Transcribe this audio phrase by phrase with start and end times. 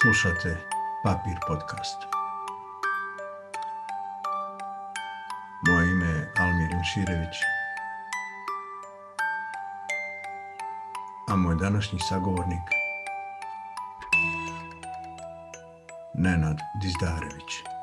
[0.00, 0.56] Slušate
[1.02, 1.96] Papir podcast.
[5.68, 7.36] Moje ime je Almir Imširević,
[11.28, 12.62] a moj današnji sagovornik
[16.14, 17.75] Nenad Dizdarević.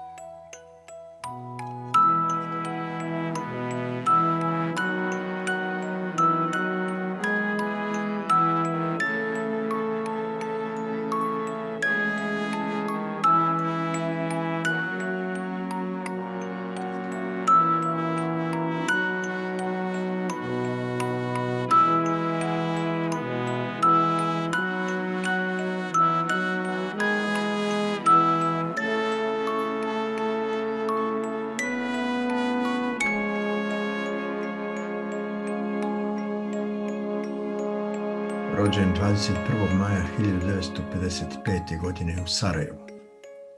[41.13, 41.81] 1955.
[41.81, 42.87] godine u Sarajevu.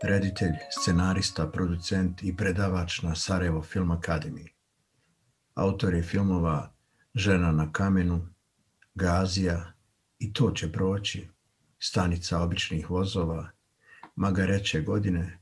[0.04, 4.54] Reditelj, scenarista, producent i predavač na Sarajevo Film Akademiji.
[5.54, 6.74] Autor je filmova
[7.14, 8.28] Žena na kamenu,
[8.96, 9.74] Gazija
[10.20, 11.30] i To će proći,
[11.80, 13.50] Stanica običnih vozova,
[14.16, 15.40] Magareće godine,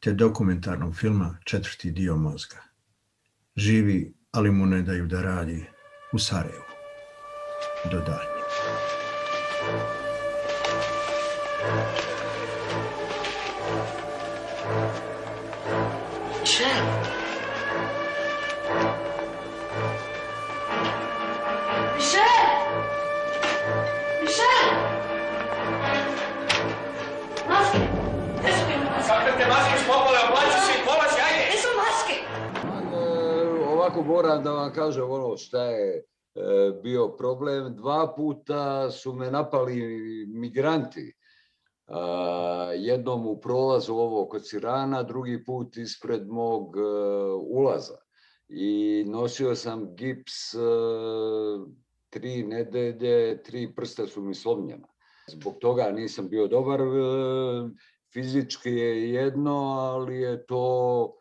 [0.00, 2.62] te dokumentarnog filma Četvrti dio mozga.
[3.56, 5.66] Živi, ali mu ne daju da radi
[6.12, 6.64] u Sarajevu.
[7.90, 10.05] Do daljnjeg.
[16.40, 16.66] Michel.
[21.96, 22.22] Michel.
[24.22, 24.66] Michel.
[27.48, 27.78] Maske.
[28.38, 29.08] Gdje su mi maske?
[29.08, 31.44] Kakve te maske spopale, oblači se i polazi, ajde!
[31.48, 32.14] Gdje su maske?
[33.72, 36.02] Ovako moram da vam kažem ono šta je e,
[36.82, 37.76] bio problem.
[37.76, 39.80] Dva puta su me napali
[40.28, 41.15] migranti.
[42.76, 46.80] Jednom u prolazu ovo kod Sirana, drugi put ispred mog e,
[47.50, 47.96] ulaza.
[48.48, 50.58] I nosio sam gips e,
[52.10, 54.88] tri nedelje, tri prsta su mi slomljena.
[55.28, 56.80] Zbog toga nisam bio dobar.
[56.80, 56.84] e,
[58.12, 61.12] Fizički je jedno, ali je to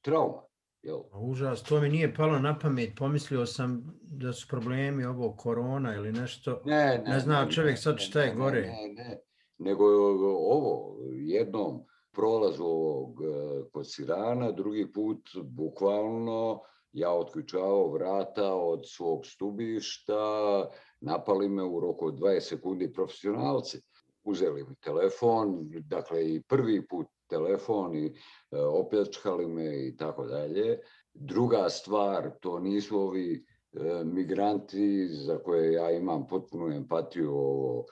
[0.00, 0.42] trauma.
[0.82, 0.98] Jel?
[1.12, 6.12] Užas, to mi nije palo na pamet, pomislio sam da su problemi ovo korona ili
[6.12, 6.62] nešto.
[6.64, 8.60] Ne, Ne zna čovjek sad ne, šta je ne, gore.
[8.60, 9.20] Ne, ne,
[9.60, 9.84] nego
[10.24, 13.26] ovo, jednom prolazu ovog e,
[13.72, 16.60] kod Sirana, drugi put bukvalno
[16.92, 20.68] ja otključavao vrata od svog stubišta,
[21.00, 23.80] napali me u roku od 20 sekundi profesionalci.
[24.24, 28.12] Uzeli mi telefon, dakle i prvi put telefon i e,
[28.60, 30.78] opljačkali me i tako dalje.
[31.14, 33.34] Druga stvar, to nisu ovi
[33.72, 37.84] e, migranti za koje ja imam potpunu empatiju ovo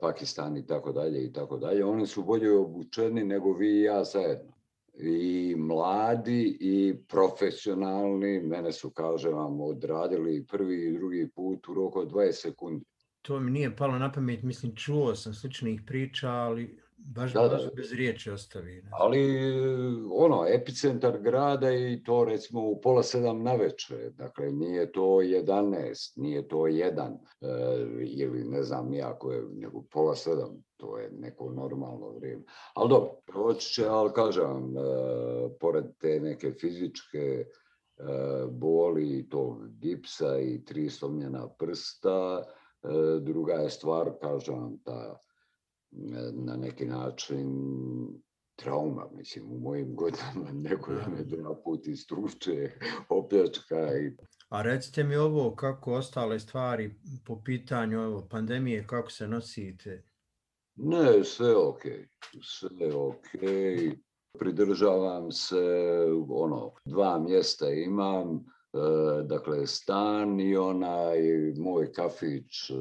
[0.00, 1.84] Pakistan i tako dalje i tako dalje.
[1.84, 4.52] Oni su bolje obučeni nego vi i ja zajedno.
[4.98, 12.00] I mladi i profesionalni, mene su, kažem vam, odradili prvi i drugi put u roku
[12.00, 12.84] od 20 sekundi.
[13.22, 17.62] To mi nije palo na pamet, mislim čuo sam sličnih priča, ali baš, Da, baš
[17.76, 18.82] bez riječi ostavi.
[18.82, 18.90] ne.
[18.92, 19.38] Ali
[20.12, 24.10] ono, epicentar grada i to recimo u pola sedam na večer.
[24.12, 27.46] Dakle, nije to 11, nije to jedan e,
[28.00, 30.64] ili ne znam nijako je, nego pola sedam.
[30.76, 32.42] To je neko normalno vrijeme.
[32.74, 34.80] Ali dobro, proći će, ali kažem e,
[35.60, 37.44] pored te neke fizičke e,
[38.50, 42.88] boli i tog gipsa i tri slomljena prsta, e,
[43.20, 45.18] druga je stvar, kažem ta
[46.32, 47.48] na neki način
[48.56, 51.08] trauma, mislim, u mojim godinama neko da.
[51.08, 52.70] me dva put istruče,
[53.08, 54.16] opljačka i
[54.48, 60.02] A recite mi ovo, kako ostale stvari po pitanju ovo, pandemije, kako se nosite?
[60.76, 61.82] ne, sve ok,
[62.42, 63.28] sve ok,
[64.38, 65.64] pridržavam se,
[66.28, 68.42] ono, dva mjesta imam, e,
[69.22, 71.18] dakle stan i onaj
[71.56, 72.74] moj kafić e,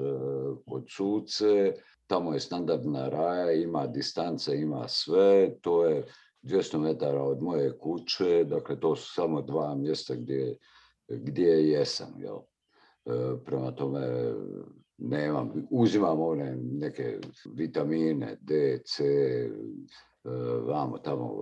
[0.66, 1.74] kod suce,
[2.08, 6.06] tamo je standardna raja, ima distance, ima sve, to je
[6.44, 10.58] 200 metara od moje kuće, dakle to su samo dva mjesta gdje,
[11.08, 12.38] gdje jesam, jel?
[13.06, 14.34] E, prema tome
[14.98, 17.20] nemam, uzimam one neke
[17.56, 19.50] vitamine D, C, e,
[20.68, 21.36] vamo tamo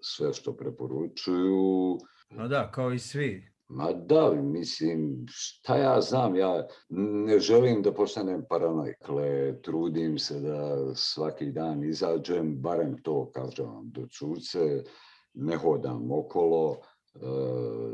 [0.00, 1.98] sve što preporučuju,
[2.30, 3.49] No da, kao i svi.
[3.72, 8.96] Ma da, mislim, šta ja znam, ja ne želim da postanem paranoik.
[9.62, 14.84] Trudim se da svaki dan izađem, barem to kažem vam do cuce,
[15.34, 16.80] ne hodam okolo,
[17.14, 17.18] e,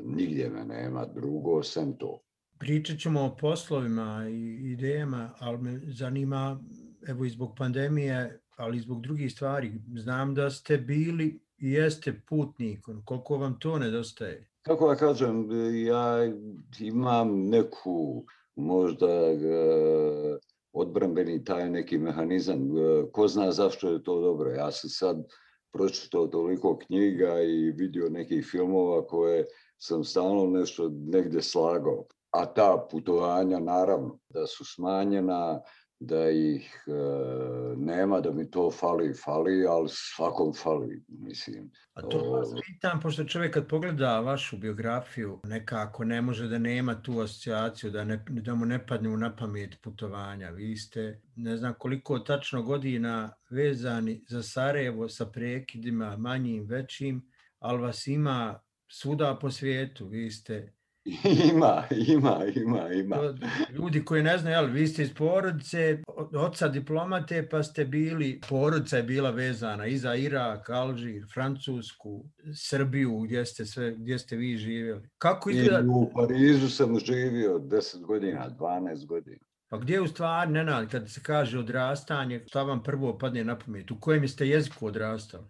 [0.04, 2.20] nigdje me nema drugo, sem to.
[2.58, 6.60] Pričat ćemo o poslovima i idejama, ali me zanima,
[7.08, 9.72] evo i zbog pandemije, ali i zbog drugih stvari.
[9.96, 14.55] Znam da ste bili jeste putnik, ono, koliko vam to nedostaje?
[14.66, 15.48] Kako ja kažem,
[15.86, 16.32] ja
[16.80, 18.24] imam neku
[18.56, 19.36] možda e,
[20.72, 22.78] odbrambeni taj neki mehanizam.
[22.78, 24.50] E, Ko zna zašto je to dobro.
[24.50, 25.26] Ja sam sad
[25.72, 29.44] pročitao toliko knjiga i vidio nekih filmova koje
[29.78, 32.04] sam stalno nešto negdje slagao.
[32.30, 35.60] A ta putovanja, naravno, da su smanjena,
[36.00, 36.92] da ih e,
[37.76, 41.70] nema, da mi to fali, fali, ali svakom fali, mislim.
[41.94, 47.02] A to vas pitam, pošto čovjek kad pogleda vašu biografiju, nekako ne može da nema
[47.02, 50.50] tu asocijaciju, da, ne, da mu ne padne u na pamet putovanja.
[50.50, 57.82] Vi ste, ne znam koliko tačno godina vezani za Sarajevo sa prekidima manjim, većim, ali
[57.82, 60.06] vas ima svuda po svijetu.
[60.06, 60.75] Vi ste
[61.52, 63.16] Ima, ima, ima, ima.
[63.70, 66.02] Ljudi koji ne znaju, jel, vi ste iz porodice,
[66.36, 72.24] oca diplomate, pa ste bili, porodica je bila vezana i za Irak, Alžir, Francusku,
[72.54, 75.08] Srbiju, gdje ste, sve, gdje ste vi živjeli.
[75.18, 75.80] Kako izgleda?
[75.80, 79.46] I u Parizu sam živio 10 godina, 12 godina.
[79.68, 83.90] Pa gdje u stvari, Nenad, kad se kaže odrastanje, šta vam prvo padne na pamet?
[83.90, 85.44] U kojem ste jeziku odrastali?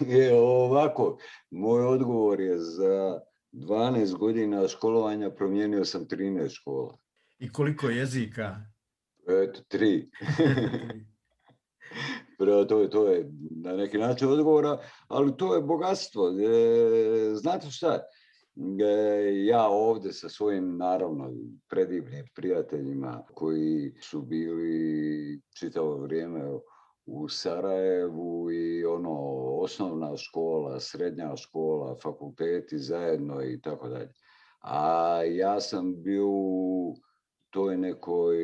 [0.00, 1.18] Je ovako,
[1.50, 3.20] moj odgovor je za
[3.52, 6.98] 12 godina školovanja promijenio sam 13 škola.
[7.38, 8.56] I koliko jezika?
[9.28, 10.10] Eto, tri.
[12.38, 14.78] To, je, to je na neki način odgovora,
[15.08, 16.28] ali to je bogatstvo.
[16.28, 18.00] E, znate šta?
[18.56, 21.32] E, ja ovdje sa svojim, naravno,
[21.68, 26.44] predivnim prijateljima koji su bili čitavo vrijeme
[27.06, 29.18] u Sarajevu i ono
[29.60, 34.12] osnovna škola, srednja škola, fakulteti zajedno i tako dalje.
[34.60, 36.96] A ja sam bio u
[37.50, 38.36] toj nekoj,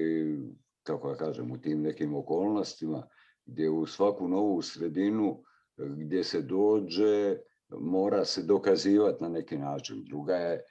[0.83, 3.09] kako ja kažem, u tim nekim okolnostima
[3.45, 5.43] gdje u svaku novu sredinu
[5.77, 7.37] gdje se dođe
[7.81, 10.05] mora se dokazivati na neki način.
[10.05, 10.65] Druga je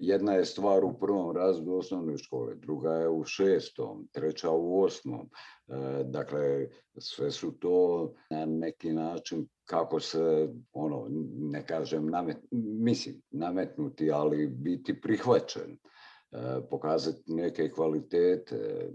[0.00, 5.30] jedna je stvar u prvom razredu osnovne škole, druga je u šestom, treća u osmom.
[5.68, 6.68] E, dakle,
[6.98, 11.06] sve su to na neki način kako se, ono,
[11.38, 12.36] ne kažem, namet,
[12.80, 16.38] mislim, nametnuti, ali biti prihvaćen e,
[16.70, 18.90] pokazati neke kvalitete,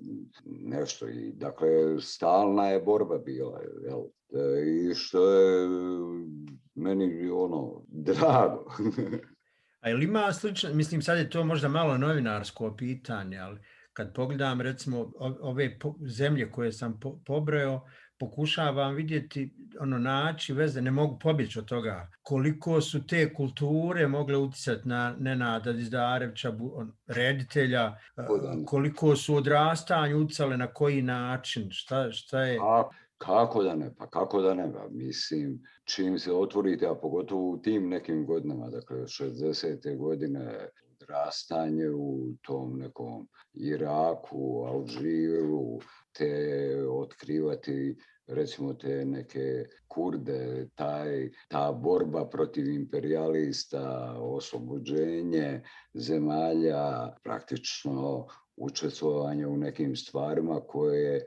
[0.45, 1.07] nešto.
[1.07, 3.61] I, dakle, stalna je borba bila.
[3.83, 4.01] Jel?
[4.33, 5.69] E, I što je
[6.75, 8.65] meni ono, drago.
[9.79, 13.59] A ili ima slično, mislim sad je to možda malo novinarsko pitanje, ali
[13.93, 15.11] kad pogledam recimo
[15.41, 15.77] ove
[16.07, 17.87] zemlje koje sam pobrojao,
[18.19, 24.37] pokušavam vidjeti, ono, naći veze, ne mogu pobjeći od toga, koliko su te kulture mogle
[24.37, 26.53] uticati na Nenada Dizdarevića,
[27.07, 27.95] reditelja,
[28.65, 32.59] koliko su odrastanju uticale, na koji način, šta, šta je...
[32.63, 32.83] A,
[33.19, 37.57] kako da ne, pa kako da ne, pa mislim, čim se otvorite, a pogotovo u
[37.57, 39.97] tim nekim godinama, dakle 60.
[39.97, 40.69] godine,
[41.01, 45.79] odrastanje u tom nekom Iraku, Alžiru,
[46.11, 47.95] te otkrivati
[48.29, 55.61] recimo te neke kurde, taj, ta borba protiv imperialista, oslobođenje
[55.93, 61.25] zemalja, praktično učestvovanje u nekim stvarima koje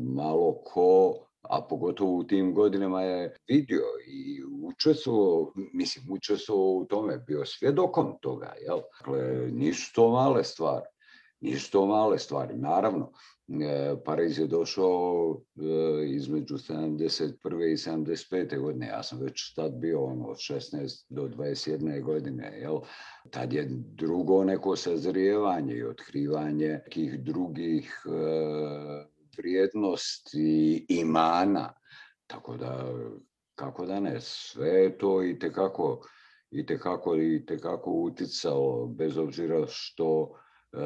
[0.00, 7.18] malo ko a pogotovo u tim godinama je vidio i učestvovao, mislim, učestvovao u tome,
[7.18, 8.80] bio svjedokom toga, jel?
[8.98, 10.86] Dakle, nisu to male stvari,
[11.40, 13.12] nisu to male stvari, naravno.
[13.48, 17.32] E, Pariz je došao e, između 71.
[17.72, 18.60] i 75.
[18.60, 22.02] godine, ja sam već tad bio ono, od 16 do 21.
[22.02, 22.78] godine, jel?
[23.30, 31.72] Tad je drugo neko sazrijevanje i otkrivanje nekih drugih e, vrijednosti imana.
[32.26, 32.94] Tako da,
[33.54, 36.00] kako da ne, sve je to i tekako,
[36.50, 40.32] i tekako, i tekako uticalo, bez obzira što
[40.72, 40.78] e,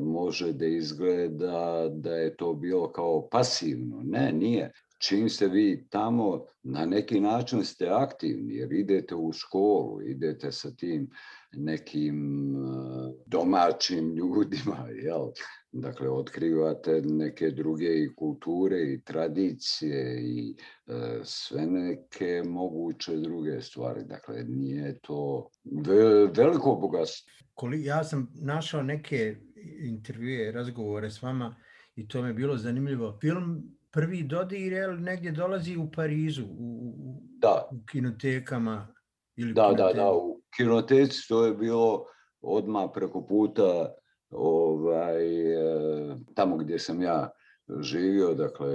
[0.00, 4.00] može da izgleda da je to bilo kao pasivno.
[4.04, 4.72] Ne, nije.
[4.98, 10.70] Čim ste vi tamo, na neki način ste aktivni, jer idete u školu, idete sa
[10.70, 11.10] tim
[11.52, 12.16] nekim
[12.56, 12.58] e,
[13.26, 15.26] domaćim ljudima, jel?
[15.72, 24.04] Dakle, otkrivate neke druge i kulture i tradicije i e, sve neke moguće druge stvari.
[24.04, 25.50] Dakle, nije to
[26.36, 27.32] veliko bogatstvo.
[27.76, 29.36] Ja sam našao neke
[29.80, 31.56] intervjue, razgovore s vama
[31.96, 33.18] i to mi je bilo zanimljivo.
[33.20, 36.94] Film Prvi dodir je negdje dolazi u Parizu, u,
[37.38, 37.68] da.
[37.72, 38.88] u kinotekama.
[39.36, 42.04] Ili da, da, da, u kinoteci to je bilo
[42.40, 43.94] odmah preko puta
[44.30, 47.30] ovaj, e, tamo gdje sam ja
[47.80, 48.68] živio, dakle,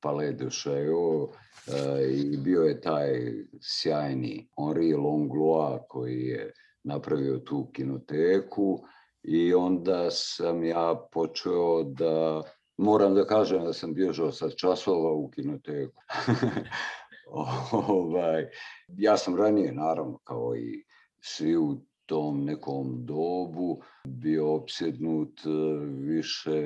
[0.00, 1.30] Palais de Chaillot,
[1.66, 3.10] e, i bio je taj
[3.60, 6.52] sjajni Henri Langlois koji je
[6.84, 8.84] napravio tu kinoteku
[9.22, 12.42] i onda sam ja počeo da,
[12.76, 16.02] moram da kažem da sam bježao sa časova u kinoteku.
[17.88, 18.46] ovaj,
[18.88, 20.84] ja sam ranije, naravno, kao i
[21.20, 25.50] svi u tom nekom dobu bio opsjednut e,
[25.86, 26.60] više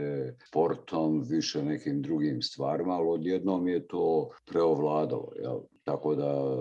[0.49, 5.33] sportom, više nekim drugim stvarima, ali odjednom je to preovladalo.
[5.37, 5.61] Jel?
[5.85, 6.57] Tako da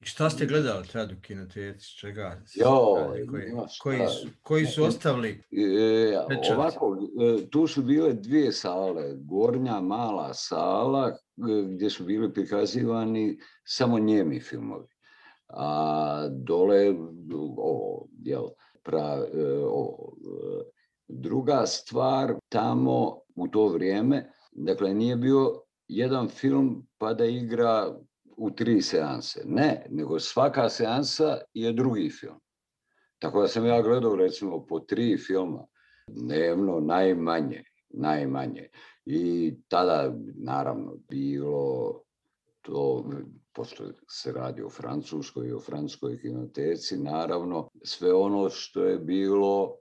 [0.00, 1.96] I šta ste gledali tad u kinoteci?
[1.96, 2.42] Čega?
[2.54, 2.94] Jo,
[3.30, 3.46] koji,
[3.80, 5.30] koji, su, koji su ostavili?
[5.30, 6.56] E, Pečat.
[6.56, 11.16] ovako, e, tu su bile dvije sale, gornja mala sala e,
[11.68, 14.86] gdje su bili prikazivani samo njemi filmovi.
[15.48, 16.94] A dole,
[17.56, 18.48] ovo, jel,
[18.82, 20.64] pra, e, ovo, e,
[21.08, 27.98] druga stvar, tamo u to vrijeme, dakle nije bio jedan film pa da igra
[28.38, 29.42] u tri seanse.
[29.44, 32.40] Ne, nego svaka seansa je drugi film.
[33.18, 35.66] Tako da sam ja gledao recimo po tri filma
[36.08, 38.68] dnevno najmanje, najmanje.
[39.06, 42.00] I tada naravno bilo
[42.62, 43.04] to,
[43.52, 49.76] pošto se radi o Francuskoj i o francuskoj kinoteci, naravno sve ono što je bilo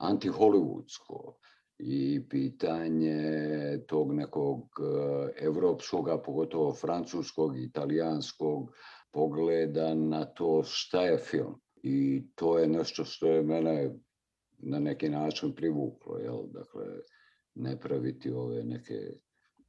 [0.00, 1.34] antihollywoodsko
[1.78, 4.68] i pitanje tog nekog
[5.36, 8.72] evropskog, a pogotovo francuskog, italijanskog
[9.12, 11.60] pogleda na to šta je film.
[11.82, 13.90] I to je nešto što je mene
[14.58, 16.46] na neki način privuklo, jel?
[16.46, 16.84] Dakle,
[17.54, 19.12] ne praviti ove neke.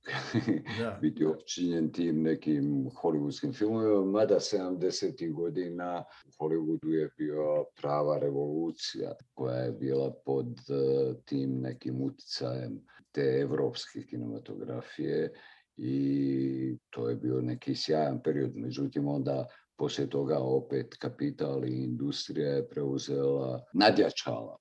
[1.02, 5.34] biti opčinjen tim nekim hollywoodskim filmovima, mada 70.
[5.34, 12.82] godina u Hollywoodu je bio prava revolucija koja je bila pod eh, tim nekim uticajem
[13.12, 15.34] te evropske kinematografije
[15.78, 18.52] i to je bio neki sjajan period.
[18.56, 19.48] Međutim, onda
[19.78, 24.58] poslije toga opet kapital i industrija je preuzela, nadjačala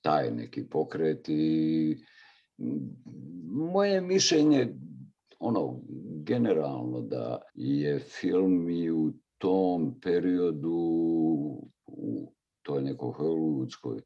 [0.00, 1.96] taj neki pokret i
[3.72, 4.74] moje mišljenje
[5.38, 5.80] ono
[6.24, 10.78] generalno da je film i u tom periodu
[11.86, 12.32] u
[12.62, 14.00] toj nekoj hollywoodskoj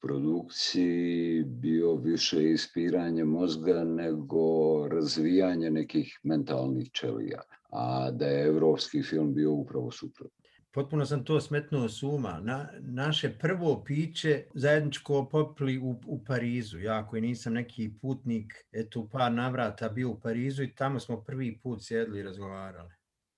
[0.00, 4.44] produkciji bio više ispiranje mozga nego
[4.88, 10.43] razvijanje nekih mentalnih ćelija, a da je evropski film bio upravo suprotno.
[10.74, 12.40] Potpuno sam to smetnuo s uma.
[12.42, 16.78] Na, naše prvo piće zajedničko popili u, u Parizu.
[16.78, 21.58] Ja koji nisam neki putnik, eto par navrata bio u Parizu i tamo smo prvi
[21.62, 22.90] put sjedli i razgovarali.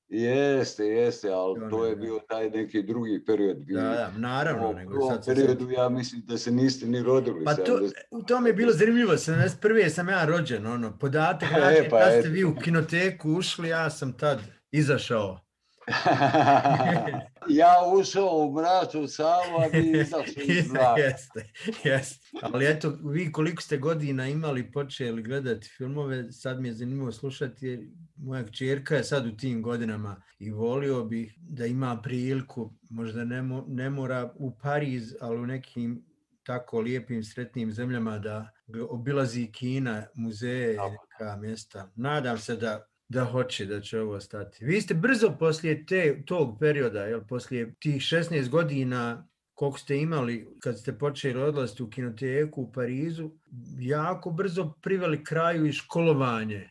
[0.08, 2.02] Jeste, jeste, ali To to ne, je da.
[2.02, 3.56] bio taj neki drugi period.
[3.66, 4.70] Vi Da, da, naravno.
[4.70, 7.44] u Nego sad periodu ja mislim da se niste ni rodili.
[7.44, 7.92] Pa to, 70.
[8.10, 9.88] u tome je bilo zanimljivo, 71.
[9.88, 13.90] sam ja rođen, ono, podatak, E, znači, pa kad ste vi u kinoteku ušli, ja
[13.90, 14.38] sam tad
[14.70, 15.45] izašao.
[17.60, 20.64] ja ušao u mračnu salu, a vi izašli iz
[20.98, 21.52] jeste,
[21.84, 22.20] jeste.
[22.42, 27.66] Ali eto, vi koliko ste godina imali, počeli gledati filmove, sad mi je zanimljivo slušati,
[27.66, 27.80] jer
[28.16, 33.42] moja kćerka je sad u tim godinama i volio bih da ima priliku, možda ne,
[33.42, 36.04] mo- ne mora u Pariz, ali u nekim
[36.42, 38.50] tako lijepim, sretnim zemljama da
[38.90, 40.78] obilazi Kina, muzeje,
[41.20, 41.90] neka mjesta.
[41.94, 44.64] Nadam se da da hoće, da će ovo stati.
[44.64, 50.48] Vi ste brzo poslije te, tog perioda, jel, poslije tih 16 godina koliko ste imali
[50.60, 53.30] kad ste počeli odlaziti u kinoteku u Parizu,
[53.78, 56.70] jako brzo priveli kraju i školovanje.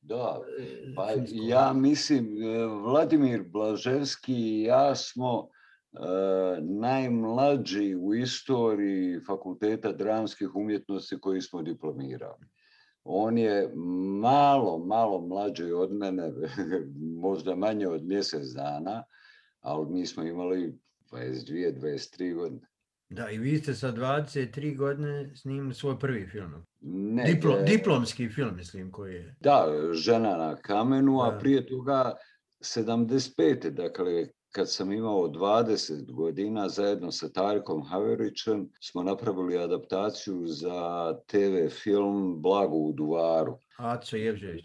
[0.00, 5.48] Da, e, pa ja mislim, e, Vladimir Blaževski i ja smo
[5.92, 5.98] e,
[6.60, 12.46] najmlađi u istoriji Fakulteta dramskih umjetnosti koji smo diplomirali.
[13.04, 13.70] On je
[14.20, 16.32] malo, malo mlađi od mene,
[17.26, 19.04] možda manje od mjesec dana,
[19.60, 20.78] ali mi smo imali
[21.12, 22.70] 22, 23 godine.
[23.08, 26.66] Da, i vi ste sa 23 godine snimili svoj prvi film.
[26.80, 29.36] Ne, Diplo, e, diplomski film, mislim, koji je.
[29.40, 32.14] Da, žena na kamenu, a prije toga
[32.60, 33.70] 75.
[33.70, 41.68] Dakle, kad sam imao 20 godina, zajedno sa Tarikom Haverićem smo napravili adaptaciju za TV
[41.82, 43.58] film Blago u Duvaru.
[43.76, 44.64] Aco Jevžević.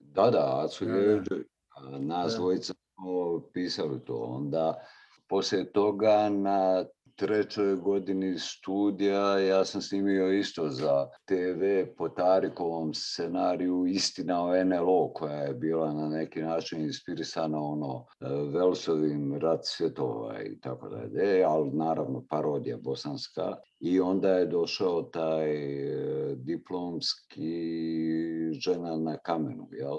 [0.00, 0.98] Da, da, Acu Da, da.
[0.98, 1.44] Jevđe,
[1.76, 4.14] a nas dvojica smo pisali to.
[4.14, 4.86] Onda,
[5.28, 6.84] poslije toga, na
[7.16, 15.12] trećoj godini studija ja sam snimio isto za TV po Tarikovom scenariju Istina o NLO
[15.14, 21.44] koja je bila na neki način inspirisana ono e, Velsovim rat svjetova i tako dalje,
[21.44, 23.56] ali naravno parodija bosanska.
[23.80, 29.98] I onda je došao taj e, diplom diplomski žena na kamenu, jel?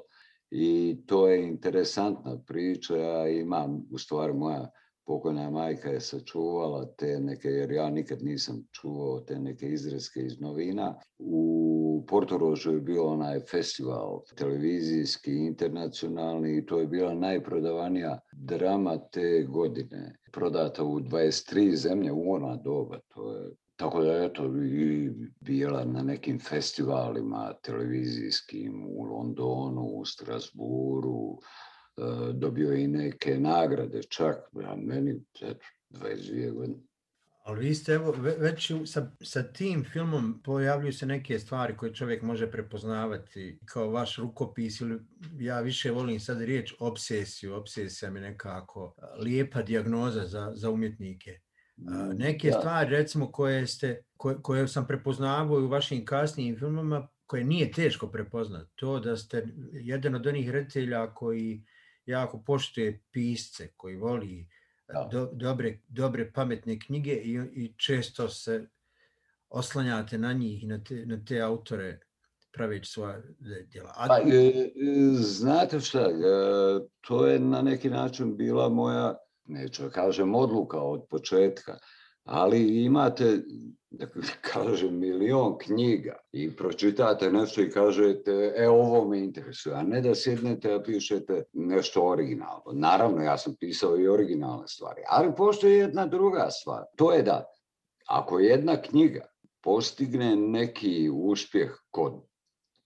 [0.52, 4.70] I to je interesantna priča, imam, u stvari moja
[5.06, 10.40] pokojna majka je sačuvala te neke, jer ja nikad nisam čuo te neke izreske iz
[10.40, 10.96] novina.
[11.20, 19.44] U Portorožu je bio onaj festival televizijski, internacionalni i to je bila najprodavanija drama te
[19.50, 20.16] godine.
[20.32, 26.04] Prodata u 23 zemlje u ona doba, to je tako da eto i bila na
[26.04, 31.38] nekim festivalima televizijskim u Londonu, u Strasburu,
[32.34, 34.36] dobio je i neke nagrade čak,
[34.66, 36.80] a meni eto, 22 godine.
[37.46, 41.94] Ali vi ste, evo, ve- već sa, sa tim filmom pojavljuju se neke stvari koje
[41.94, 45.00] čovjek može prepoznavati kao vaš rukopis ili
[45.40, 47.56] ja više volim sad riječ obsesiju.
[47.56, 51.40] Obsesija mi nekako a, lijepa dijagnoza za, za umjetnike.
[51.88, 52.60] A, Neke Da.
[52.60, 58.08] stvari recimo koje ste, koje, koje sam prepoznavao u vašim kasnijim filmama koje nije teško
[58.08, 58.72] prepoznati.
[58.76, 61.64] To da ste jedan od onih reditelja koji
[62.06, 64.48] jako poštuje pisce, koji voli
[64.88, 65.10] Da.
[65.12, 68.68] do, dobre, dobre pametne knjige i, i često se
[69.50, 72.00] oslanjate na njih i na te, na te autore
[72.54, 73.22] praveći svoja
[73.68, 73.94] djela.
[73.96, 74.72] A, Pa, e, e,
[75.14, 76.14] znate šta, e,
[77.02, 81.78] to je na neki način bila moja, neću kažem odluka od početka,
[82.24, 83.42] ali imate,
[84.42, 90.16] kažem, milion knjiga i pročitate nešto i kažete, e, ovo me interesuje, a ne da
[90.16, 92.72] sjednete a pišete nešto originalno.
[92.74, 96.84] Naravno, ja sam pisao i originalne stvari, ali postoji jedna druga stvar.
[96.96, 97.46] To je da,
[98.08, 99.26] ako jedna knjiga
[99.62, 102.14] postigne neki uspjeh kod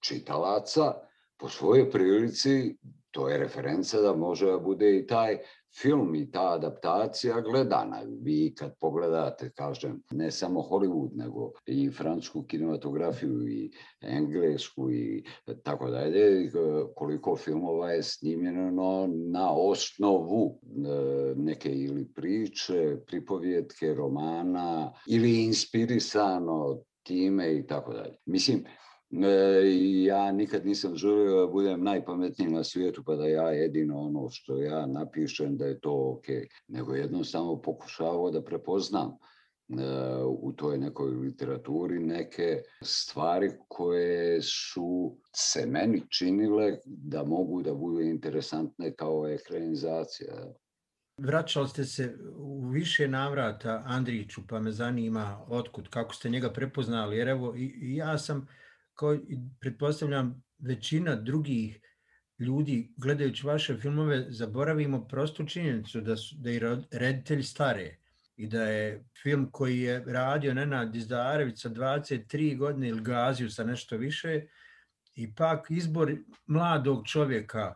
[0.08, 0.94] čitalaca,
[1.40, 2.78] po svojoj prilici
[3.18, 5.38] to je referenca da može da bude i taj
[5.82, 8.02] film i ta adaptacija gledana.
[8.22, 15.24] Vi kad pogledate, kažem, ne samo Hollywood, nego i francusku kinematografiju i englesku i
[15.64, 16.52] tako dalje,
[16.96, 27.58] koliko filmova je snimljeno na osnovu e, neke ili priče, pripovjetke, romana ili inspirisano time
[27.58, 28.18] i tako dalje.
[28.26, 28.66] Mislim,
[30.06, 34.58] ja nikad nisam želio da budem najpametniji na svijetu pa da ja jedino ono što
[34.58, 36.26] ja napišem da je to ok,
[36.68, 39.16] nego jednostavno pokušavao da prepoznam e,
[40.26, 48.02] u toj nekoj literaturi neke stvari koje su se meni činile da mogu da budu
[48.02, 50.34] interesantne kao ekranizacija.
[51.22, 57.18] Vraćali ste se u više navrata Andriću, pa me zanima otkud, kako ste njega prepoznali,
[57.18, 58.48] jer evo ja sam,
[58.98, 61.80] kao i pretpostavljam većina drugih
[62.40, 67.98] ljudi gledajući vaše filmove zaboravimo prostu činjenicu da, su, da je reditelj stare
[68.36, 73.64] i da je film koji je radio Nenad Izdarević sa 23 godine ili Gaziju sa
[73.64, 74.42] nešto više,
[75.16, 76.16] ipak izbor
[76.48, 77.74] mladog čovjeka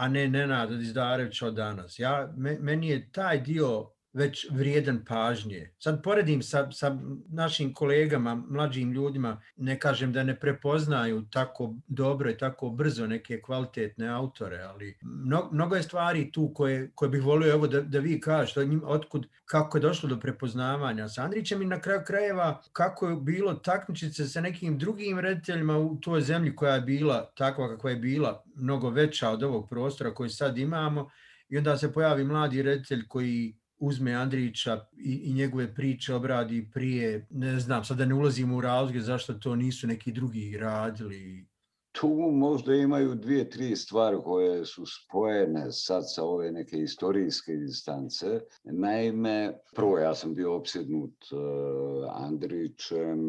[0.00, 1.98] a ne Nenada Izdarevića od danas.
[1.98, 5.70] Ja, me, meni je taj dio već vrijedan pažnje.
[5.78, 12.30] Sad poredim sa, sa našim kolegama, mlađim ljudima, ne kažem da ne prepoznaju tako dobro
[12.30, 17.22] i tako brzo neke kvalitetne autore, ali mno, mnogo je stvari tu koje, koje bih
[17.22, 21.62] volio evo da, da vi kažete, njim, otkud, kako je došlo do prepoznavanja sa Andrićem
[21.62, 26.56] i na kraju krajeva kako je bilo takmičice sa nekim drugim rediteljima u toj zemlji
[26.56, 31.10] koja je bila takva kakva je bila, mnogo veća od ovog prostora koji sad imamo
[31.48, 37.26] i onda se pojavi mladi reditelj koji uzme Andrića i, i njegove priče obradi prije,
[37.30, 41.46] ne znam, sada ne ulazimo u razloge zašto to nisu neki drugi radili.
[41.92, 48.40] Tu možda imaju dvije, tri stvari koje su spojene sad sa ove neke istorijske distance.
[48.64, 53.20] Naime, prvo ja sam bio opsjednut uh, Andrićem,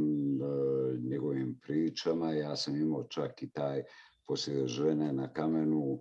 [0.42, 3.84] uh, njegovim pričama, ja sam imao čak i taj
[4.28, 6.00] poslije žene na kamenu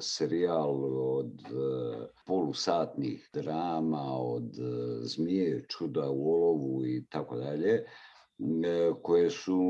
[0.00, 0.84] serijal
[1.18, 7.84] od uh, polusatnih drama, od uh, Zmije, Čuda u olovu i tako dalje,
[9.02, 9.60] koje su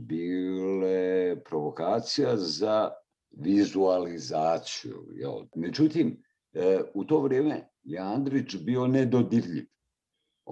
[0.00, 2.90] bile provokacija za
[3.30, 5.06] vizualizaciju.
[5.54, 6.22] Međutim,
[6.94, 9.66] u to vrijeme je Andrić bio nedodirljiv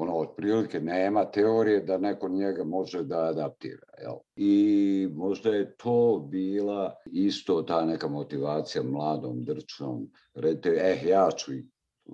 [0.00, 3.86] ono, otprilike nema teorije da neko njega može da adaptira.
[4.00, 4.16] Jel?
[4.36, 11.52] I možda je to bila isto ta neka motivacija mladom, drčnom, redite, eh, ja ću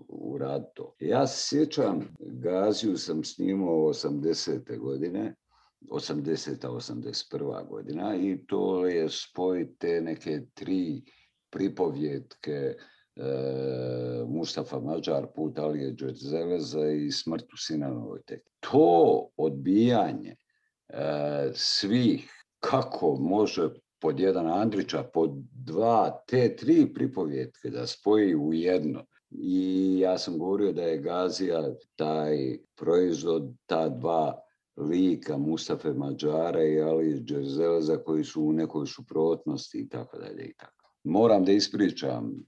[0.08, 0.94] uraditi to.
[1.00, 4.78] Ja se sjećam, Gaziju sam snimao 80.
[4.78, 5.34] godine,
[5.90, 6.66] 80.
[6.66, 7.68] 81.
[7.68, 11.02] godina i to je spoj te neke tri
[11.50, 12.74] pripovjetke
[14.26, 18.20] Mustafa Mađar, Put Alije Džerzeleza i Smrt u Sinanovoj.
[18.60, 20.36] To odbijanje
[20.88, 23.68] e, svih, kako može
[24.00, 29.04] pod jedan Andrića, pod dva, te tri pripovjetke da spoji u jedno.
[29.30, 31.62] I ja sam govorio da je Gazija
[31.96, 34.40] taj proizvod, ta dva
[34.76, 40.54] lika Mustafe Mađara i Ali Džerzeleza koji su u nekoj suprotnosti i tako dalje i
[40.54, 40.90] tako.
[41.04, 42.44] Moram da ispričam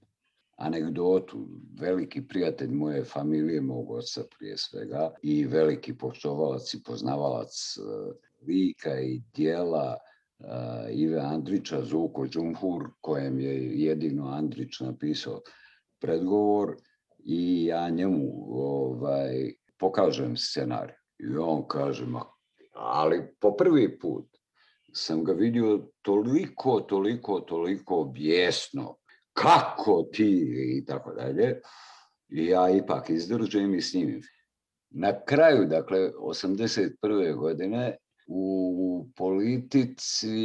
[0.57, 1.47] anegdotu.
[1.79, 7.81] Veliki prijatelj moje familije, mog oca prije svega i veliki poštovalac i poznavalac e,
[8.47, 9.97] lika i dijela
[10.39, 10.45] e,
[10.93, 15.41] Ive Andrića, Zuko Džumhur, kojem je jedino Andrić napisao
[15.99, 16.75] predgovor
[17.19, 20.95] i ja njemu ovaj, pokažem scenarij.
[21.19, 22.25] I on kaže, ma,
[22.73, 24.37] ali po prvi put
[24.93, 28.96] sam ga vidio toliko, toliko, toliko bijesno,
[29.37, 31.61] kako ti i tako dalje.
[32.29, 34.21] I ja ipak izdržim i snimim.
[34.89, 37.35] Na kraju, dakle, 81.
[37.35, 37.97] godine
[38.27, 40.37] u politici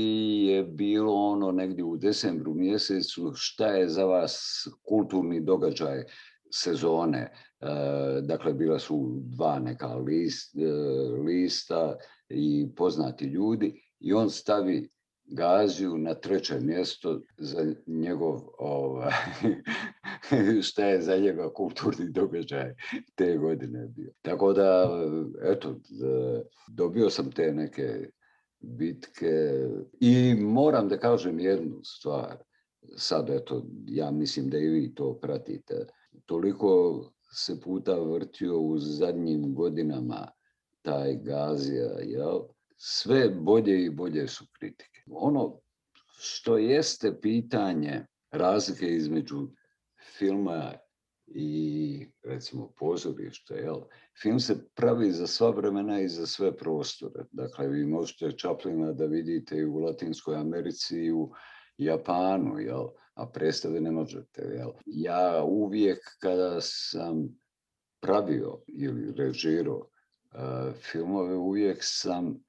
[0.47, 6.05] je bilo ono negdje u decembru mjesecu šta je za vas kulturni događaj
[6.51, 7.19] sezone.
[7.21, 7.67] E,
[8.23, 10.67] dakle, bila su dva neka list, e,
[11.25, 11.97] lista
[12.29, 14.89] i poznati ljudi i on stavi
[15.25, 19.13] Gaziju na treće mjesto za njegov, ovaj,
[20.69, 22.75] šta je za njega kulturni događaj
[23.15, 24.13] te godine bio.
[24.23, 24.91] Tako da,
[25.43, 25.77] eto,
[26.69, 28.11] dobio sam te neke
[28.61, 29.67] bitke
[30.01, 32.37] i moram da kažem jednu stvar.
[32.97, 35.87] Sad, eto, ja mislim da i vi to pratite.
[36.27, 40.29] Toliko se puta vrtio u zadnjim godinama
[40.83, 42.41] taj Gazija, jel?
[42.85, 45.03] Sve bolje i bolje su kritike.
[45.11, 45.61] Ono
[46.19, 49.49] što jeste pitanje razlike između
[50.19, 50.73] filma
[51.27, 53.81] i recimo pozorište, jel?
[54.23, 57.25] Film se pravi za sva vremena i za sve prostore.
[57.33, 61.31] Dakle, vi možete Chaplina da vidite i u Latinskoj Americi i u
[61.79, 62.89] Japanu, jel?
[63.15, 64.43] a predstave ne možete.
[64.43, 64.71] Jel?
[64.87, 67.29] Ja uvijek kada sam
[68.01, 72.43] pravio ili režirao uh, filmove, uvijek sam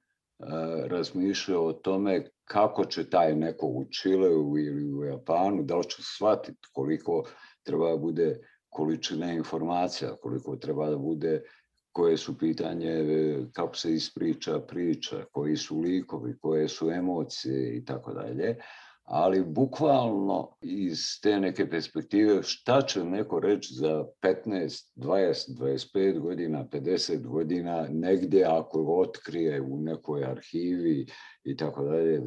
[0.86, 6.02] razmišljao o tome kako će taj neko u Čileu ili u Japanu, da li će
[6.02, 7.24] shvatiti koliko
[7.62, 11.42] treba da bude količina informacija, koliko treba da bude
[11.92, 17.84] koje su pitanje, e, kako se ispriča priča, koji su likovi, koje su emocije i
[17.84, 18.56] tako dalje
[19.04, 25.58] ali bukvalno iz te neke perspektive šta će neko reći za 15, 20,
[25.94, 31.06] 25 godina, 50 godina, negdje ako otkrije u nekoj arhivi
[31.44, 32.20] i tako dalje,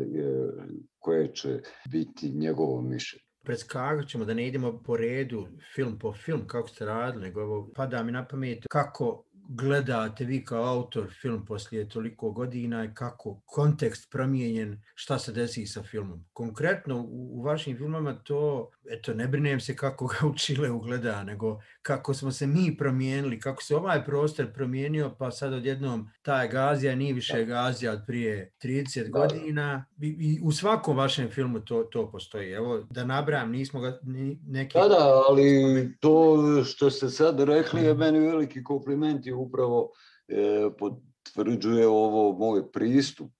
[0.99, 1.59] koje će
[1.91, 3.23] biti njegovo mišljenje?
[3.43, 8.03] Preskakat ćemo da ne idemo po redu film po film kako ste radili, nego pada
[8.03, 14.11] mi na pamet kako gledate vi kao autor film poslije toliko godina i kako kontekst
[14.11, 16.25] promijenjen, šta se desi sa filmom.
[16.33, 21.23] Konkretno u, u vašim filmama to, eto, ne brinem se kako ga u Čileu gleda,
[21.23, 26.47] nego kako smo se mi promijenili, kako se ovaj prostor promijenio, pa sad odjednom ta
[26.47, 29.19] Gazija nije više Gazija od prije 30 da.
[29.19, 29.85] godina.
[30.01, 32.51] I, I u svakom vašem filmu to, to postoji.
[32.51, 33.99] Evo, da nabram, nismo ga
[34.47, 34.77] neki...
[34.77, 39.89] Da, da, ali to što ste sad rekli je meni veliki kompliment i upravo
[40.27, 43.31] e, potvrđuje ovo moj pristup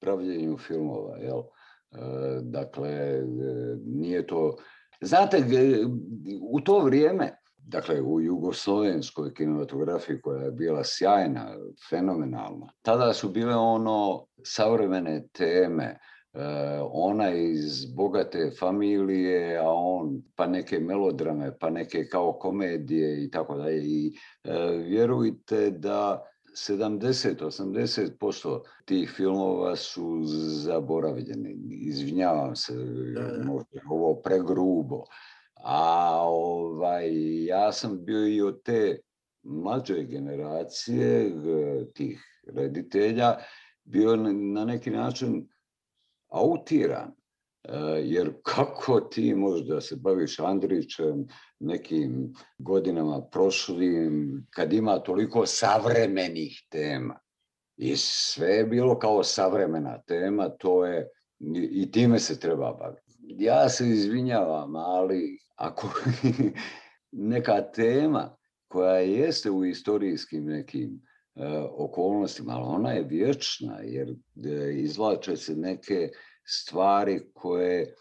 [0.00, 1.16] pravljenju filmova.
[1.16, 1.38] Jel?
[1.38, 1.46] E,
[2.42, 3.24] dakle, e,
[3.84, 4.56] nije to...
[5.00, 5.44] Znate,
[6.42, 11.56] u to vrijeme, dakle u jugoslovenskoj kinematografiji koja je bila sjajna,
[11.90, 15.98] fenomenalna, tada su bile ono savremene teme,
[16.92, 23.56] ona iz bogate familije, a on pa neke melodrame, pa neke kao komedije i tako
[23.56, 23.84] dalje.
[23.84, 24.12] I
[24.84, 26.26] vjerujte da
[26.68, 30.20] 70-80% tih filmova su
[30.64, 31.56] zaboravljeni.
[31.70, 32.72] Izvinjavam se,
[33.44, 35.04] možda ovo pregrubo.
[35.64, 38.98] A ovaj, ja sam bio i od te
[39.42, 41.32] mlađe generacije
[41.94, 43.36] tih reditelja,
[43.84, 45.48] bio na neki način
[46.30, 47.12] autiran.
[47.64, 51.26] E, jer kako ti možda se baviš Andrićem
[51.60, 57.18] nekim godinama prošlim, kad ima toliko savremenih tema.
[57.76, 61.08] I sve je bilo kao savremena tema, to je,
[61.54, 63.16] i time se treba baviti.
[63.20, 65.88] Ja se izvinjavam, ali ako
[67.32, 68.36] neka tema
[68.68, 71.02] koja jeste u istorijskim nekim
[71.76, 76.08] okolnostima, ali ona je vječna jer e, izvlače se neke
[76.44, 77.94] stvari koje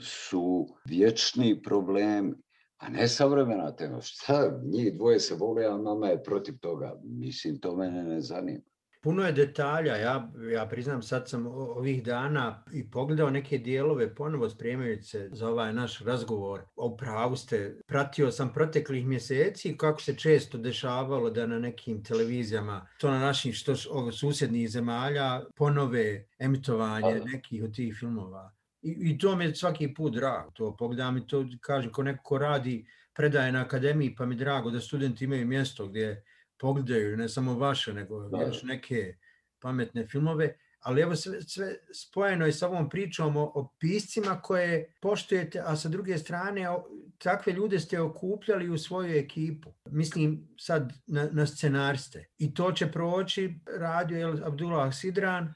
[0.00, 2.42] su vječni problem,
[2.78, 4.00] a ne savremena tema.
[4.00, 7.00] Šta, njih dvoje se vole, a mama je protiv toga.
[7.04, 8.71] Mislim, to mene ne zanima.
[9.02, 9.96] Puno je detalja.
[9.96, 15.48] Ja, ja priznam, sad sam ovih dana i pogledao neke dijelove ponovo spremajući se za
[15.48, 16.60] ovaj naš razgovor.
[16.76, 22.86] O pravu ste, pratio sam proteklih mjeseci kako se često dešavalo da na nekim televizijama,
[22.98, 23.74] to na naših što,
[24.12, 28.52] susjednih zemalja, ponove emitovanje nekih od tih filmova.
[28.82, 30.50] I, I to mi je svaki put drago.
[30.50, 34.70] To pogledam i to kažem, ko neko ko radi predaje na akademiji, pa mi drago
[34.70, 36.24] da studenti imaju mjesto gdje
[36.62, 38.42] pogledaju ne samo vaše, nego da.
[38.42, 39.16] još neke
[39.60, 40.54] pametne filmove.
[40.80, 45.76] Ali evo sve, sve spojeno je sa ovom pričom o, o piscima koje poštujete, a
[45.76, 46.84] sa druge strane o,
[47.18, 49.72] takve ljude ste okupljali u svoju ekipu.
[49.90, 52.24] Mislim sad na, na scenariste.
[52.38, 55.54] I to će proći radio je Abdullah Sidran.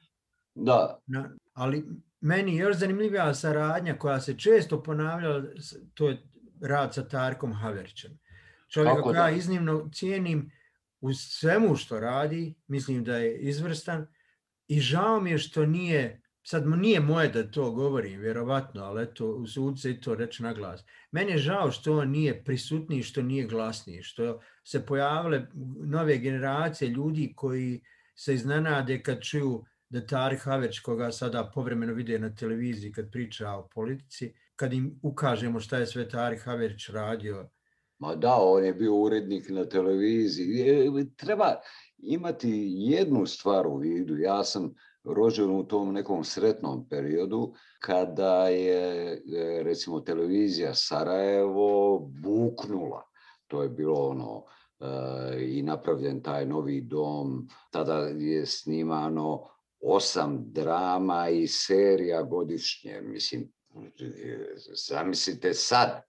[0.54, 1.00] Da.
[1.06, 1.84] Na, ali
[2.20, 5.42] meni još zanimljivija saradnja koja se često ponavljala,
[5.94, 6.22] to je
[6.62, 8.18] rad sa Tarkom Haverićem.
[8.68, 10.50] Čovjeka koja iznimno cijenim
[11.00, 14.06] u svemu što radi, mislim da je izvrstan
[14.68, 19.26] i žao mi je što nije, sad nije moje da to govorim, vjerovatno, ali eto,
[19.26, 20.84] u sudce i to reći na glas.
[21.10, 25.46] Meni je žao što on nije prisutniji, što nije glasniji, što se pojavile
[25.84, 27.80] nove generacije ljudi koji
[28.14, 33.50] se iznenade kad čuju da Tarik Haveć, koga sada povremeno vide na televiziji kad priča
[33.50, 37.50] o politici, kad im ukažemo šta je sve Tarik Haveć radio.
[37.98, 40.90] Ma da, on je bio urednik na televiziji.
[41.16, 41.54] Treba
[41.98, 44.18] imati jednu stvar u vidu.
[44.18, 53.02] Ja sam rođen u tom nekom sretnom periodu kada je e, recimo televizija Sarajevo buknula.
[53.46, 54.44] To je bilo ono
[54.80, 57.48] e, i napravljen taj novi dom.
[57.70, 59.48] Tada je snimano
[59.80, 63.00] osam drama i serija godišnje.
[63.00, 63.52] Mislim,
[64.88, 66.02] zamislite sad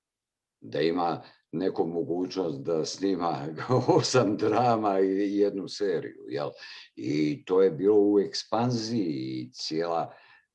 [0.59, 3.47] da ima neku mogućnost da snima
[3.97, 6.25] osam drama i jednu seriju.
[6.27, 6.49] Jel?
[6.95, 10.13] I to je bilo u ekspanziji cijela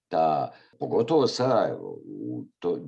[0.08, 2.78] ta, pogotovo Sarajevo u, to,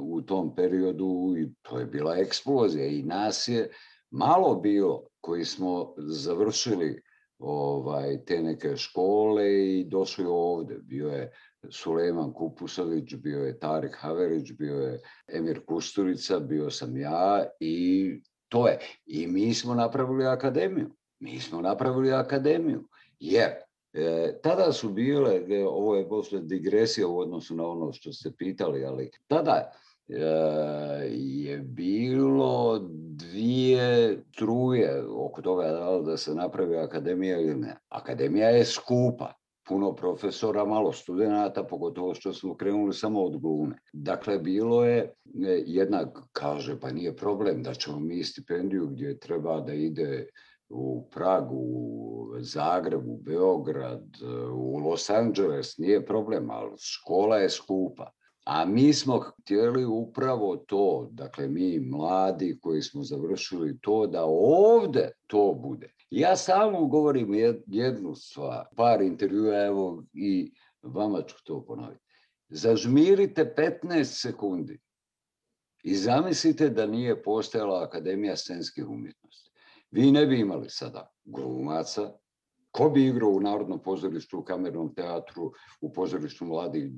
[0.00, 3.70] u tom periodu, i to je bila eksplozija i nas je
[4.10, 7.02] malo bilo koji smo završili
[7.38, 10.78] ovaj, te neke škole i došli ovde.
[10.82, 11.32] Bio je
[11.70, 18.68] Sulejman Kupusović, bio je Tarik Haverić, bio je Emir Kusturica, bio sam ja i to
[18.68, 18.78] je.
[19.06, 20.90] I mi smo napravili akademiju.
[21.20, 22.88] Mi smo napravili akademiju.
[23.20, 23.52] Jer
[23.94, 28.32] E, tada su bile, e, ovo je posle digresija u odnosu na ono što ste
[28.38, 29.72] pitali, ali tada
[30.08, 30.16] e,
[31.10, 35.64] je bilo dvije truje oko toga
[36.04, 37.76] da se napravi akademija ili ne.
[37.88, 39.32] Akademija je skupa,
[39.68, 43.78] puno profesora, malo studenta, pogotovo što smo krenuli samo od glume.
[43.92, 45.12] Dakle, bilo je, e,
[45.66, 50.26] jedna kaže, pa nije problem da ćemo mi stipendiju gdje treba da ide
[50.68, 54.04] u Pragu, u Zagreb, u Beograd,
[54.54, 58.10] u Los Angeles, nije problem, ali škola je skupa.
[58.44, 65.10] A mi smo htjeli upravo to, dakle mi mladi koji smo završili to, da ovde
[65.26, 65.92] to bude.
[66.14, 67.34] Ja stalno govorim
[67.66, 72.04] jednu stvar, par intervjua, evo i vama ću to ponoviti.
[72.48, 74.80] Zažmirite 15 sekundi
[75.82, 79.50] i zamislite da nije postojala Akademija scenskih umjetnosti.
[79.90, 82.12] Vi ne bi imali sada glumaca,
[82.70, 86.90] ko bi igrao u Narodnom pozorištu, u kamernom teatru, u pozorištu mladih,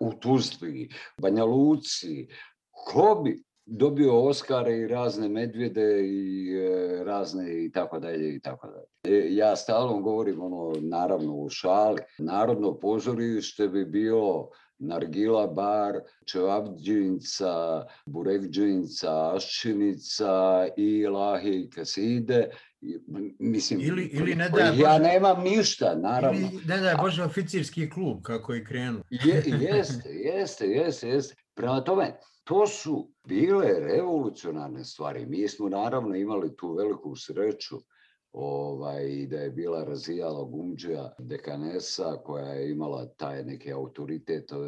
[0.00, 2.28] u Tuzli, Banja Luci,
[2.70, 8.66] ko bi dobio Oskare i razne medvjede i e, razne i tako dalje i tako
[8.66, 9.18] dalje.
[9.18, 17.84] E, ja stalno govorim ono, naravno u šali, Narodno pozorište bi bilo Nargila bar, Čevabđinca,
[18.06, 22.48] Burekđinca, Aščinica i Lahi Kaside.
[23.38, 26.40] Mislim, ili, ili ne da ja nemam ništa, naravno.
[26.40, 29.02] Ili ne da je oficirski klub, kako je krenuo.
[29.10, 31.43] Je, jeste, jeste, jeste, jeste.
[31.54, 35.26] Prema tome, to su bile revolucionarne stvari.
[35.26, 37.76] Mi smo naravno imali tu veliku sreću
[38.32, 44.58] ovaj, da je bila razijala Gumđija dekanesa koja je imala taj neki autoritet, uh,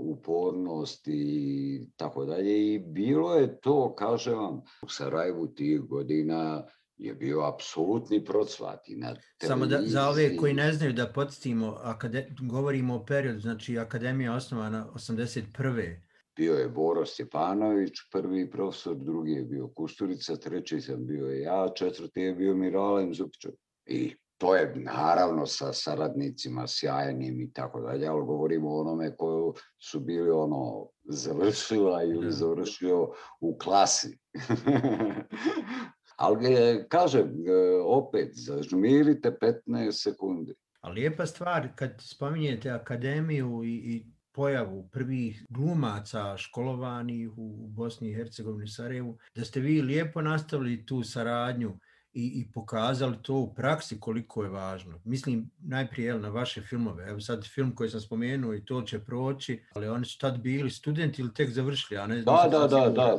[0.00, 2.74] upornost i tako dalje.
[2.74, 8.88] I bilo je to, kažem vam, u Sarajevu tih godina je bio apsolutni procvat.
[8.88, 13.40] I na Samo da, za ove koji ne znaju da podsjetimo, akade, govorimo o periodu,
[13.40, 15.96] znači Akademija osnovana 81
[16.36, 22.20] bio je Boro Stjepanović, prvi profesor, drugi je bio Kusturica, treći sam bio ja, četvrti
[22.20, 23.52] je bio Miralem Zupićov.
[23.86, 29.52] I to je naravno sa saradnicima sjajnim i tako dalje, ali govorimo o onome koji
[29.78, 33.08] su bili ono završila ili završio
[33.40, 34.18] u klasi.
[36.22, 36.56] Ali
[36.88, 40.54] kažem, e, opet, zažmirite 15 sekundi.
[40.80, 48.14] A lijepa stvar kad spominjete akademiju i, i pojavu prvih glumaca školovanih u Bosni i
[48.14, 51.78] Hercegovini Sarajevu, da ste vi lijepo nastavili tu saradnju
[52.12, 55.00] i, i pokazali to u praksi koliko je važno.
[55.04, 57.08] Mislim najprije na vaše filmove.
[57.08, 60.70] Evo sad film koji sam spomenuo i to će proći, ali oni su tad bili
[60.70, 62.94] studenti ili tek završili, a ne Da, da, da, siguran.
[62.94, 63.18] da,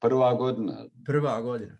[0.00, 0.84] prva godina.
[1.06, 1.76] Prva godina.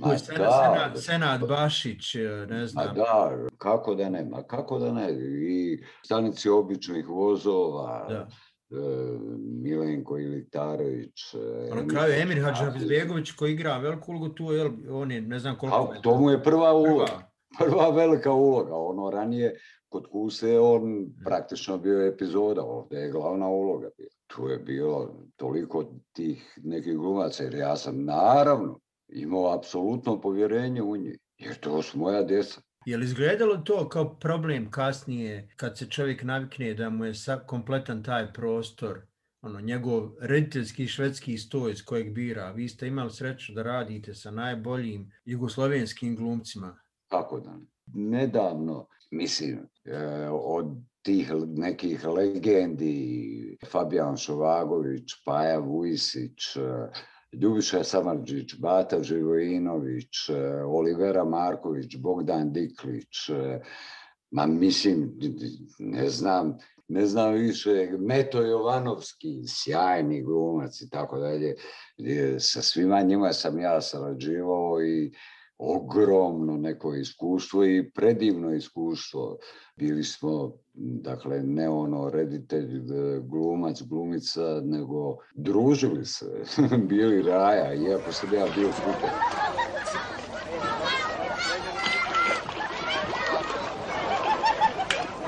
[0.00, 2.14] Ma je Senad, Senad, Bašić,
[2.48, 2.94] ne Ma znam.
[2.94, 5.12] da, kako da ne, ma kako da ne.
[5.48, 8.28] I stanici običnih vozova, Da.
[8.70, 8.80] e,
[9.62, 11.34] Milenko Ilitarović.
[11.34, 12.58] e, na kraju Emir Hadžibegović.
[12.58, 15.92] Hadžabezbegović koji igra veliku ulogu tu, jel, on je ne znam koliko...
[15.92, 17.30] A to mu je prva uloga.
[17.58, 17.90] prva.
[17.90, 18.74] velika uloga.
[18.74, 19.54] Ono ranije
[19.88, 20.82] kod Kuse je on
[21.24, 23.88] praktično bio epizoda, ovdje je glavna uloga.
[23.96, 24.08] bila.
[24.26, 30.96] Tu je bilo toliko tih nekih glumaca, jer ja sam naravno imao apsolutno povjerenje u
[30.96, 32.60] njih, jer to su moja djeca.
[32.86, 37.12] Je li izgledalo to kao problem kasnije kad se čovjek navikne da mu je
[37.46, 39.00] kompletan taj prostor,
[39.42, 42.50] ono, njegov rediteljski švedski stoj iz kojeg bira?
[42.50, 46.78] Vi ste imali sreću da radite sa najboljim jugoslovenskim glumcima.
[47.08, 47.66] Kako da ne?
[47.94, 50.66] Nedavno, mislim, e, od
[51.02, 56.56] tih nekih legendi, Fabijan Šovagović, Paja Vujsić,
[57.40, 63.60] Ljubiša Samarđić, Bata Živojinović, e, Olivera Marković, Bogdan Diklić, e,
[64.30, 65.18] ma mislim,
[65.78, 71.54] ne znam, ne znam više, Meto Jovanovski, sjajni glumac i tako dalje.
[71.98, 75.12] E, Sa svima njima sam ja sarađivao i
[75.58, 79.38] ogromno neko iskustvo i predivno iskustvo.
[79.76, 86.26] Bili smo, dakle, ne ono reditelj, e, glumac, glumica, nego družili se,
[86.88, 89.10] bili raja, iako sam ja bio super.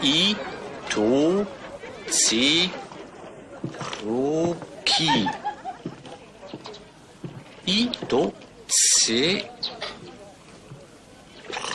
[0.03, 0.35] I
[0.95, 1.45] tu
[4.05, 5.27] ruki.
[7.67, 8.31] I to
[8.69, 9.43] ci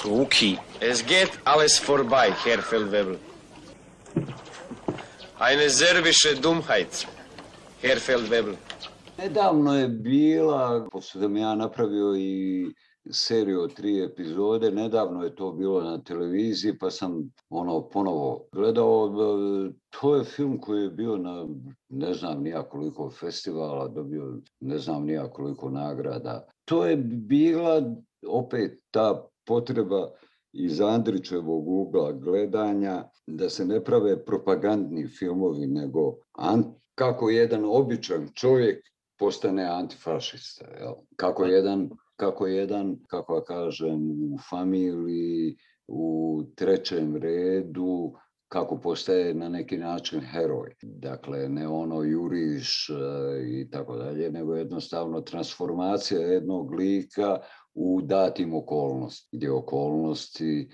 [0.06, 0.58] ruki.
[0.82, 3.20] Es geht alles vorbei, Herr Feldwebel.
[5.40, 7.08] Eine serbische Dummheit,
[7.82, 8.56] Herr Feldwebel.
[9.18, 12.66] Nedavno je bila, pošto sam ja napravio i
[13.12, 19.10] seriju od tri epizode, nedavno je to bilo na televiziji, pa sam ono ponovo gledao.
[19.90, 21.48] To je film koji je bio na
[21.90, 22.64] ne znam nija
[23.20, 26.48] festivala, dobio ne znam nija koliko nagrada.
[26.66, 27.82] To je bila
[28.28, 30.12] opet ta potreba
[30.54, 38.30] iz Andrićevog ugla gledanja da se ne prave propagandni filmovi, nego an- kako jedan običan
[38.34, 38.86] čovjek
[39.20, 40.66] postane antifašista.
[40.80, 40.94] Jel?
[41.16, 48.14] Kako jedan, kako jedan, kako kažem, u familiji, u trećem redu,
[48.48, 50.76] kako postaje na neki način heroj.
[50.82, 52.94] Dakle, ne ono juriš e,
[53.48, 57.38] i tako dalje, nego jednostavno transformacija jednog lika
[57.74, 60.70] u datim okolnosti, gdje okolnosti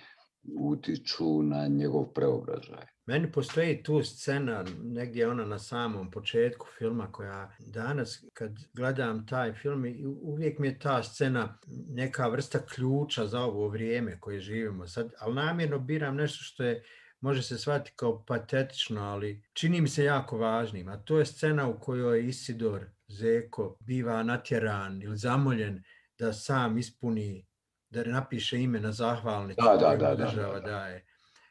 [0.60, 2.86] utiču na njegov preobražaj.
[3.06, 9.54] Meni postoji tu scena, negdje ona na samom početku filma koja danas kad gledam taj
[9.54, 9.86] film
[10.22, 11.60] uvijek mi je ta scena
[11.90, 16.84] neka vrsta ključa za ovo vrijeme koje živimo sad, ali namjerno biram nešto što je
[17.22, 21.68] može se shvatiti kao patetično, ali čini mi se jako važnim, a to je scena
[21.68, 25.84] u kojoj Isidor Zeko biva natjeran ili zamoljen
[26.20, 27.46] da sam ispuni,
[27.90, 30.72] da napiše ime na zahvalnicu Da, da, da, da, država da, da.
[30.72, 30.96] daje.
[30.98, 31.04] E,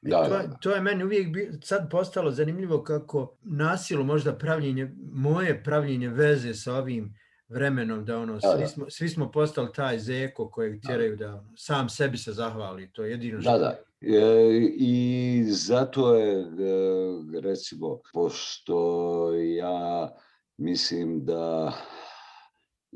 [0.02, 0.54] Da, to, da, da.
[0.54, 6.54] to je meni uvijek bi, sad postalo zanimljivo kako nasilu možda pravljenje, moje pravljenje veze
[6.54, 7.14] sa ovim
[7.48, 11.88] vremenom, da ono, svi, smo, svi smo postali taj zeko kojeg tjeraju da ono, sam
[11.88, 13.52] sebi se zahvali, to je jedino što...
[13.52, 13.78] Da, da.
[14.00, 20.10] E, I zato je, e, recimo, pošto ja
[20.56, 21.72] mislim da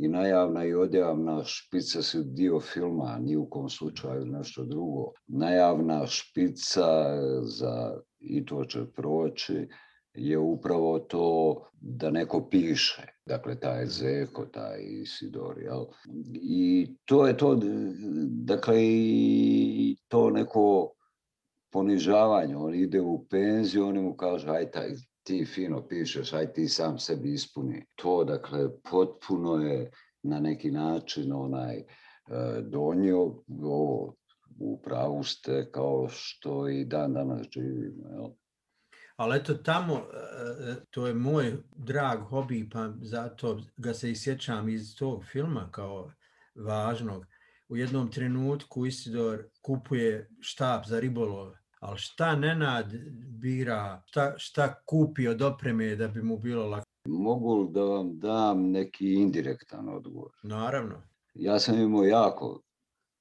[0.02, 5.12] i najavna i odjavna špica su dio filma, ni u kom slučaju nešto drugo.
[5.26, 9.68] Najavna špica za i to će proći
[10.14, 13.02] je upravo to da neko piše.
[13.26, 15.84] Dakle, taj Zeko, taj Isidor, jel?
[16.34, 17.60] I to je to,
[18.28, 20.92] dakle, i to neko
[21.72, 22.56] ponižavanje.
[22.56, 24.90] On ide u penziju, oni mu kažu, aj taj,
[25.22, 27.84] ti fino pišeš, aj ti sam sebi ispuni.
[27.94, 29.90] To, dakle, potpuno je
[30.22, 31.84] na neki način onaj e,
[32.62, 34.14] donio ovo
[34.58, 38.08] u pravu ste kao što i dan danas živimo.
[38.08, 38.30] Jel?
[39.16, 44.68] Ali eto tamo, e, to je moj drag hobi, pa zato ga se i sjećam
[44.68, 46.10] iz tog filma kao
[46.54, 47.26] važnog.
[47.68, 52.94] u jednom trenutku Isidor kupuje štap za ribolov, ali šta Nenad
[53.40, 56.86] bira, šta, šta kupi od opreme da bi mu bilo lako?
[57.08, 60.30] Mogu li da vam dam neki indirektan odgovor?
[60.42, 61.02] Naravno.
[61.34, 62.62] Ja sam imao jako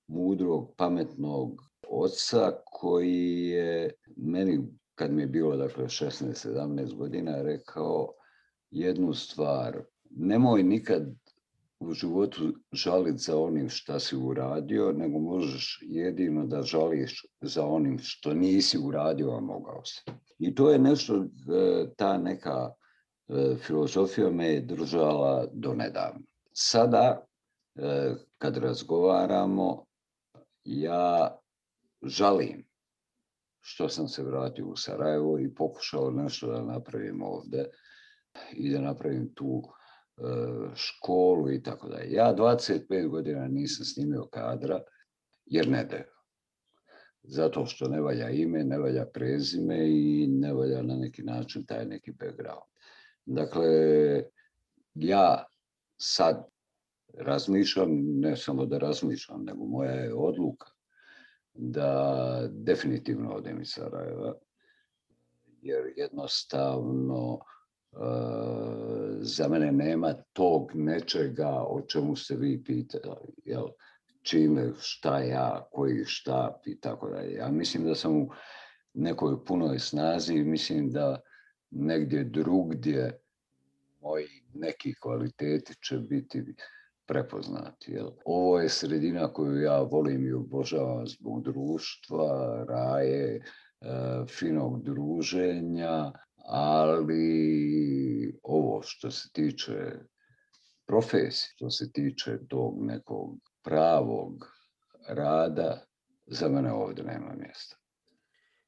[0.07, 4.59] mudrog, pametnog oca koji je meni,
[4.95, 8.07] kad mi je bilo dakle 16-17 godina, rekao
[8.71, 9.83] jednu stvar.
[10.09, 11.03] Nemoj nikad
[11.81, 17.99] u životu žaliti za onim šta si uradio, nego možeš jedino da žališ za onim
[17.99, 20.01] što nisi uradio, a mogao si.
[20.39, 21.25] I to je nešto, e,
[21.97, 22.69] ta neka
[23.27, 26.21] e, filozofija me je držala do nedavno.
[26.53, 27.25] Sada,
[27.75, 29.85] e, kad razgovaramo,
[30.63, 31.37] ja
[32.03, 32.65] žalim
[33.61, 37.65] što sam se vratio u Sarajevo i pokušao nešto da napravim ovde
[38.53, 39.63] i da napravim tu
[40.75, 42.11] školu i tako dalje.
[42.11, 44.81] Ja 25 godina nisam snimio kadra
[45.45, 46.03] jer ne daju.
[47.23, 51.85] Zato što ne valja ime, ne valja prezime i ne valja na neki način taj
[51.85, 52.71] neki background.
[53.25, 53.67] Dakle,
[54.93, 55.45] ja
[55.97, 56.47] sad
[57.13, 57.89] razmišljam,
[58.19, 60.67] ne samo da razmišljam, nego moja je odluka
[61.53, 64.33] da definitivno odem iz Sarajeva,
[65.61, 67.60] jer jednostavno e,
[69.21, 73.67] za mene nema tog nečega o čemu ste vi pitali, jel?
[74.23, 77.33] čime, šta ja, koji štap i tako dalje.
[77.33, 78.29] Ja mislim da sam u
[78.93, 81.19] nekoj punoj snazi i mislim da
[81.71, 83.19] negdje drugdje
[84.01, 86.43] moji neki kvaliteti će biti
[87.05, 87.91] prepoznati.
[87.91, 88.09] Jel?
[88.25, 93.41] Ovo je sredina koju ja volim i obožavam zbog društva, raje, e,
[94.27, 96.11] finog druženja,
[96.45, 99.91] ali ovo što se tiče
[100.85, 104.33] profesije, što se tiče tog nekog pravog
[105.07, 105.85] rada,
[106.27, 107.75] za mene ovdje nema mjesta.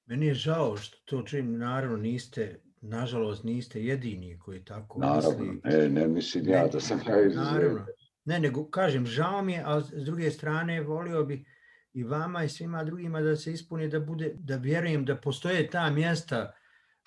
[0.05, 5.61] Meni je žao što to čim, naravno niste, nažalost niste jedini koji tako Naravno, misli.
[5.63, 7.43] ne, ne mislim ja da sam ja.
[7.43, 7.85] Naravno.
[8.25, 11.45] Ne, nego kažem, žao mi je, ali s druge strane volio bi
[11.93, 15.89] i vama i svima drugima da se ispuni, da bude, da vjerujem da postoje ta
[15.89, 16.53] mjesta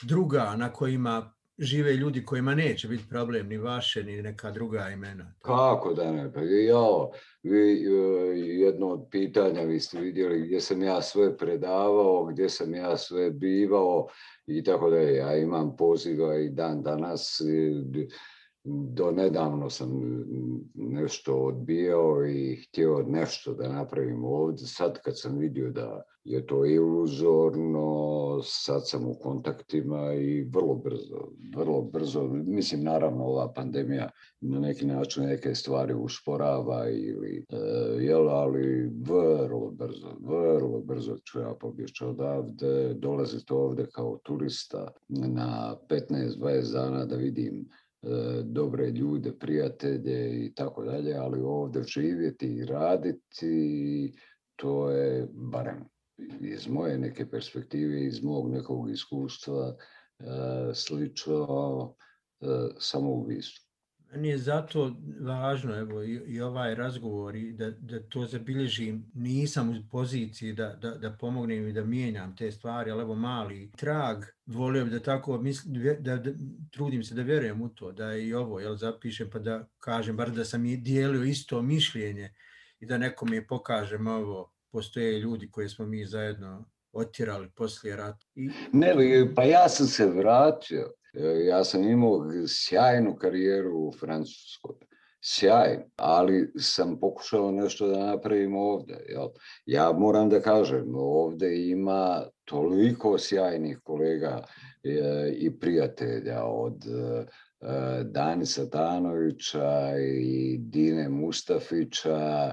[0.03, 5.35] druga na kojima žive ljudi kojima neće biti problem ni vaše ni neka druga imena.
[5.41, 6.33] Kako da ne?
[6.33, 7.09] Pa i ja,
[7.43, 7.93] vi, e,
[8.39, 13.31] jedno od pitanja, vi ste vidjeli gdje sam ja sve predavao, gdje sam ja sve
[13.31, 14.07] bivao
[14.47, 14.97] i tako da.
[14.97, 17.41] Ja imam poziva i dan danas.
[18.69, 19.91] Do nedavno sam
[20.75, 24.67] nešto odbijao i htio nešto da napravim ovdje.
[24.67, 31.29] Sad kad sam vidio da je to iluzorno, sad sam u kontaktima i vrlo brzo,
[31.57, 34.11] vrlo brzo, mislim naravno ova pandemija
[34.41, 37.57] na neki način neke stvari usporava ili, e,
[38.05, 45.77] jel, ali vrlo brzo, vrlo brzo ću ja pobjeći odavde, dolaziti ovdje kao turista na
[45.89, 47.69] 15-20 dana da vidim
[48.03, 48.09] e,
[48.43, 54.13] dobre ljude, prijatelje i tako dalje, ali ovdje živjeti i raditi,
[54.57, 55.96] to je barem
[56.41, 59.77] iz moje neke perspektive, iz mog nekog iskustva,
[60.19, 60.25] e,
[60.75, 61.95] slično
[62.41, 62.47] e,
[62.79, 63.67] samoubistvo.
[64.13, 69.11] Meni je zato važno evo, i ovaj razgovor i da, da to zabilježim.
[69.15, 73.71] Nisam u poziciji da, da, da pomognem i da mijenjam te stvari, ali evo mali
[73.77, 74.25] trag.
[74.47, 76.33] Volio bi da tako mislim, da, da,
[76.71, 80.31] trudim se da vjerujem u to, da i ovo jel, zapišem pa da kažem, bar
[80.31, 82.35] da sam i dijelio isto mišljenje
[82.81, 88.27] i da nekom je pokažem ovo, postoje ljudi koje smo mi zajedno otjerali poslije rata.
[88.35, 88.95] I Ne,
[89.35, 90.93] pa ja sam se vratio.
[91.15, 94.75] E, Ja sam imao sjajnu karijeru u Francuskoj.
[95.21, 99.05] Sjajno, ali sam pokušao nešto da napravim ovdje.
[99.09, 99.29] Jel?
[99.67, 104.45] Ja moram da kažem, ovdje ima toliko sjajnih kolega
[104.85, 107.27] e, i prijatelja od e,
[107.61, 112.53] e, Dani Satanovića i Dine Mustafića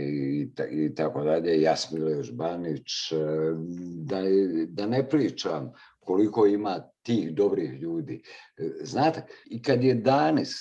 [0.00, 3.16] i, ta- i tako dalje, Jasmile Žbanić, e,
[3.96, 4.20] da,
[4.68, 8.22] da ne pričam koliko ima tih dobrih ljudi.
[8.58, 10.54] E, Znate, i kad je Danis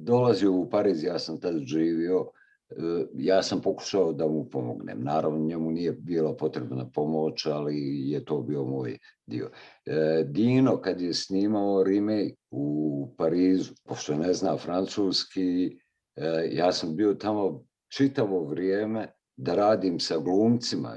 [0.00, 2.26] dolazio u Pariz, ja sam tad živio,
[2.70, 2.74] e,
[3.14, 5.02] ja sam pokušao da mu pomognem.
[5.02, 9.50] Naravno, njemu nije bila potrebna pomoć, ali je to bio moj dio.
[9.86, 15.78] E, Dino, kad je snimao remake u Parizu, pošto ne zna francuski,
[16.16, 20.96] e, ja sam bio tamo čitavo vrijeme da radim sa glumcima.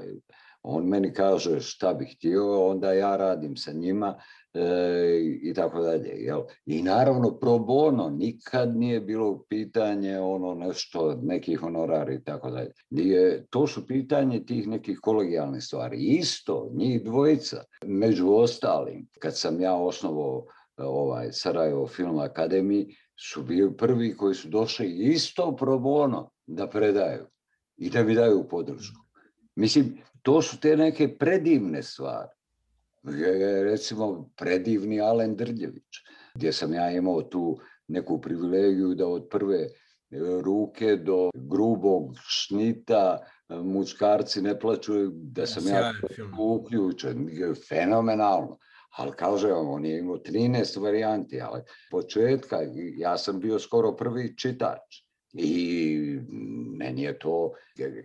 [0.62, 4.14] On meni kaže šta bih htio, onda ja radim sa njima
[4.54, 4.60] e,
[5.42, 6.08] i tako dalje.
[6.08, 6.40] Jel?
[6.66, 12.72] I naravno pro bono, nikad nije bilo pitanje ono nešto, nekih honorari i tako dalje.
[12.90, 15.98] Nije, to su pitanje tih nekih kolegijalnih stvari.
[15.98, 23.76] Isto, njih dvojica, među ostalim, kad sam ja osnovao ovaj Sarajevo Film Akademiji, su bili
[23.76, 27.26] prvi koji su došli isto pro bono da predaju
[27.76, 29.00] i da mi daju podršku.
[29.56, 32.28] Mislim, to su te neke predivne stvari.
[33.02, 36.00] Je, recimo, predivni Alen Drljević,
[36.34, 39.70] gdje sam ja imao tu neku privilegiju da od prve e,
[40.44, 43.18] ruke do grubog šnita
[43.48, 45.92] e, muškarci ne plaću, da sam ja
[46.38, 47.28] uključen.
[47.68, 48.58] Fenomenalno.
[48.96, 52.58] Ali kažem vam, on je imao 13 varijanti, ali početka,
[52.96, 55.03] ja sam bio skoro prvi čitač.
[55.34, 56.18] I
[56.78, 57.52] meni je to,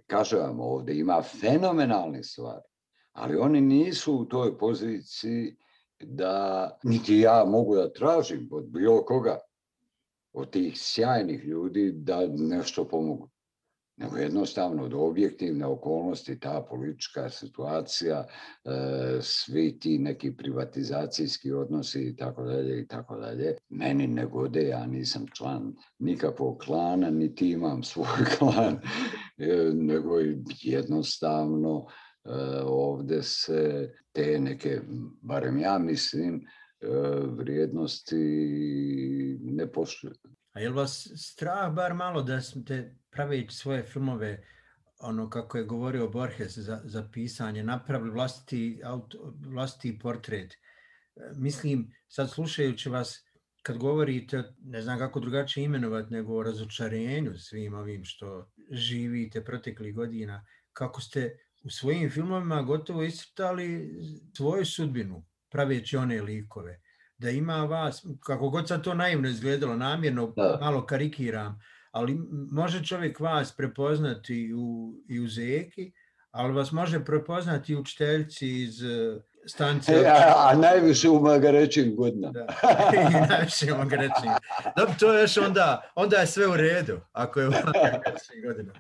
[0.07, 2.65] kažem vam, ovdje ima fenomenalne stvari,
[3.11, 5.55] ali oni nisu u toj poziciji
[5.99, 9.39] da niti ja mogu da tražim od bilo koga,
[10.33, 13.29] od tih sjajnih ljudi da nešto pomogu
[13.99, 18.71] nego jednostavno od objektivne okolnosti, ta politička situacija, e,
[19.21, 23.55] svi ti neki privatizacijski odnosi i tako dalje i tako dalje.
[23.69, 28.79] Meni ne gode, ja nisam član nikakvog klana, niti imam svoj klan,
[29.37, 30.15] e, nego
[30.61, 31.85] jednostavno
[32.25, 32.29] e,
[32.65, 34.81] ovdje se te neke,
[35.21, 36.45] barem ja mislim,
[37.37, 38.15] vrijednosti
[39.41, 40.13] ne poštuju.
[40.53, 44.43] A je li vas strah bar malo da ste praveći svoje filmove,
[44.99, 50.53] ono kako je govorio Borges za, za pisanje, napravili vlastiti, auto, vlastiti portret.
[50.53, 50.57] E,
[51.35, 53.25] mislim, sad slušajući vas,
[53.61, 59.95] kad govorite, ne znam kako drugačije imenovati, nego o razočarenju svim ovim što živite proteklih
[59.95, 63.89] godina, kako ste u svojim filmovima gotovo iscrtali
[64.37, 66.81] svoju sudbinu, praveći one likove.
[67.17, 70.57] Da ima vas, kako god sad to naivno izgledalo, namjerno da.
[70.61, 71.59] malo karikiram,
[71.91, 72.17] ali
[72.51, 75.91] može čovjek vas prepoznati u, i u Zeki,
[76.31, 79.93] ali vas može prepoznati i učiteljci iz e, stanice.
[79.93, 82.31] E, a, a najviše u Magarećim godina.
[82.31, 82.47] Da,
[83.11, 84.31] i najviše u Magarećim.
[84.77, 88.73] Dobro, to je još onda, onda je sve u redu, ako je u Magarećim godina.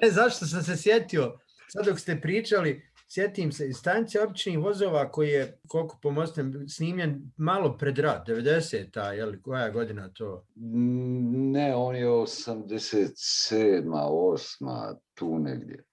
[0.00, 5.28] E, zašto sam se sjetio, sad dok ste pričali, sjetim se, stanice običnih vozova koji
[5.28, 10.46] je, koliko pomostem, snimljen malo pred rat, 90-a, je li, koja godina to?
[11.52, 15.84] Ne, on je 87 8 tu negdje.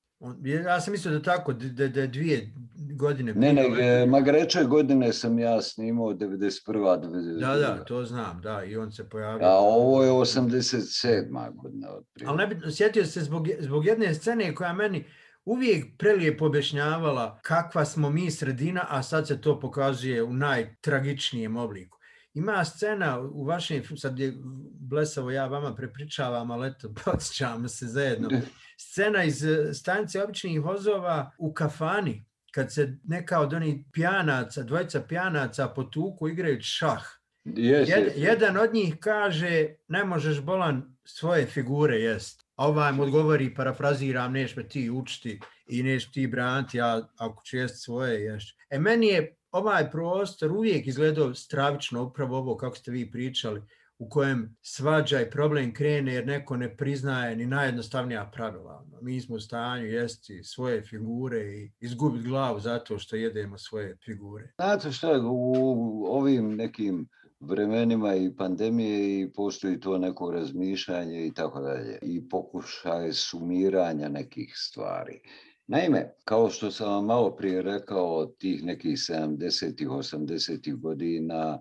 [0.66, 2.54] Ja sam mislio da tako, da, da dvije
[2.96, 3.34] godine...
[3.34, 6.50] Ne, ne, Magreče godine sam ja snimao 91.
[6.68, 7.40] 92.
[7.40, 9.48] Da, da, to znam, da, i on se pojavio.
[9.48, 11.56] A ovo je 87.
[11.56, 11.88] godina.
[12.26, 15.06] Ali ne, sjetio se zbog, zbog jedne scene koja meni,
[15.46, 21.98] uvijek prelijepo objašnjavala kakva smo mi sredina, a sad se to pokazuje u najtragičnijem obliku.
[22.34, 24.34] Ima scena u vašem, sad je
[24.80, 28.30] blesavo ja vama prepričavam, ali eto, podsjećamo se zajedno.
[28.78, 35.02] Scena iz eh, stanice običnih vozova u kafani, kad se neka od onih pjanaca, dvojica
[35.02, 37.04] pjanaca potuku igrajući šah.
[37.46, 43.04] Yes, Jed, jedan od njih kaže, ne možeš bolan svoje figure jest a ovaj mu
[43.04, 48.24] odgovori, parafraziram, neš me ti učiti i neš ti branti, ja ako ću jest svoje
[48.24, 48.56] ješ.
[48.70, 53.62] E meni je ovaj prostor uvijek izgledao stravično, upravo ovo kako ste vi pričali,
[53.98, 58.86] u kojem svađa i problem krene jer neko ne priznaje ni najjednostavnija pravila.
[59.02, 64.52] Mi smo u stanju jesti svoje figure i izgubiti glavu zato što jedemo svoje figure.
[64.56, 67.08] Znate što, u ovim nekim
[67.40, 72.00] vremenima i pandemije i postoji to neko razmišljanje i tako dalje.
[72.02, 75.20] I pokušaj sumiranja nekih stvari.
[75.68, 81.60] Naime, kao što sam vam malo prije rekao, tih nekih 70-ih, 80-ih godina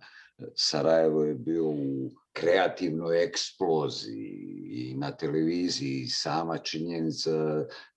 [0.54, 7.30] Sarajevo je bio u kreativnoj eksploziji i na televiziji sama činjenica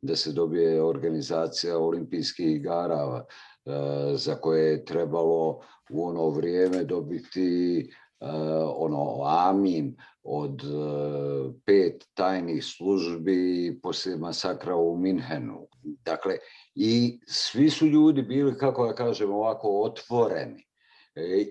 [0.01, 3.25] da se dobije organizacija olimpijskih igara
[3.67, 5.59] Eh, za koje je trebalo
[5.89, 7.79] u ono vrijeme dobiti
[8.19, 8.25] eh,
[8.75, 15.67] ono amin od eh, pet tajnih službi poslije masakra u Minhenu.
[15.83, 16.37] Dakle,
[16.75, 20.67] i svi su ljudi bili, kako da kažem, ovako otvoreni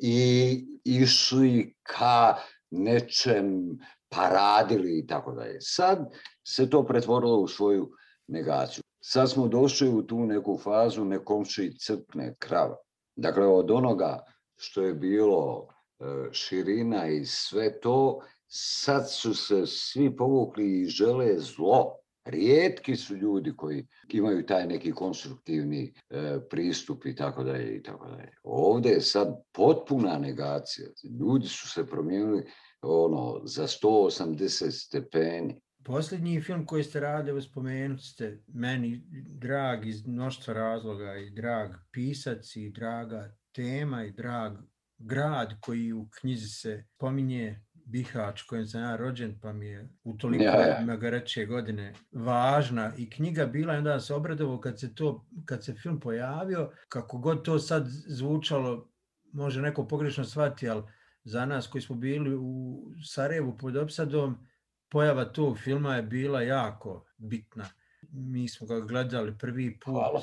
[0.03, 2.35] i išli ka
[2.71, 5.57] nečem, paradili i tako dalje.
[5.61, 5.99] Sad
[6.47, 7.91] se to pretvorilo u svoju
[8.29, 8.83] negaciju.
[9.01, 12.77] Sad smo došli u tu neku fazu nekomši crpne krava.
[13.17, 14.25] Dakle, od onoga
[14.57, 21.39] što je bilo e, širina i sve to, sad su se svi povukli i žele
[21.39, 21.97] zlo.
[22.27, 28.09] Rijetki su ljudi koji imaju taj neki konstruktivni e, pristup i tako dalje i tako
[28.09, 28.33] dalje.
[28.43, 30.89] Ovdje je sad potpuna negacija.
[31.21, 32.45] Ljudi su se promijenili
[32.83, 35.61] ono za 180 stepeni.
[35.85, 42.57] Posljednji film koji ste radili, spomenuli ste meni drag iz mnoštva razloga i drag pisac
[42.57, 44.53] i draga tema i drag
[44.99, 50.17] grad koji u knjizi se pominje Bihać kojem sam ja rođen pa mi je u
[50.17, 51.47] toliko Ja, ja.
[51.47, 56.01] godine važna i knjiga bila i onda se obradovao kad se to, kad se film
[56.01, 58.91] pojavio, kako god to sad zvučalo,
[59.33, 60.83] može neko pogrešno shvati, ali
[61.25, 64.47] za nas koji smo bili u Sarajevu pod opsadom,
[64.89, 67.69] pojava tog filma je bila jako bitna.
[68.11, 70.23] Mi smo ga gledali prvi put Hvala.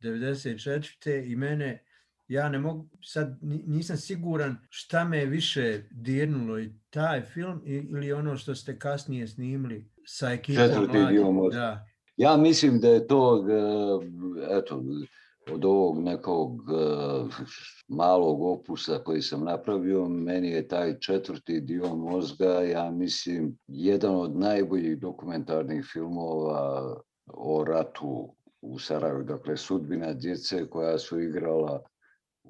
[0.00, 1.32] 94.
[1.32, 1.84] i mene,
[2.28, 7.62] ja ne mogu, sad ni- nisam siguran šta me je više dirnulo i taj film
[7.64, 11.58] ili ono što ste kasnije snimili sa ekipom Četvrti dio mozga.
[11.58, 11.86] Da.
[12.16, 14.84] Ja mislim da je to, e, eto,
[15.52, 16.74] od ovog nekog e,
[17.88, 24.36] malog opusa koji sam napravio, meni je taj četvrti dio mozga, ja mislim, jedan od
[24.36, 26.96] najboljih dokumentarnih filmova
[27.26, 31.82] o ratu u Sarajevu, dakle sudbina djece koja su igrala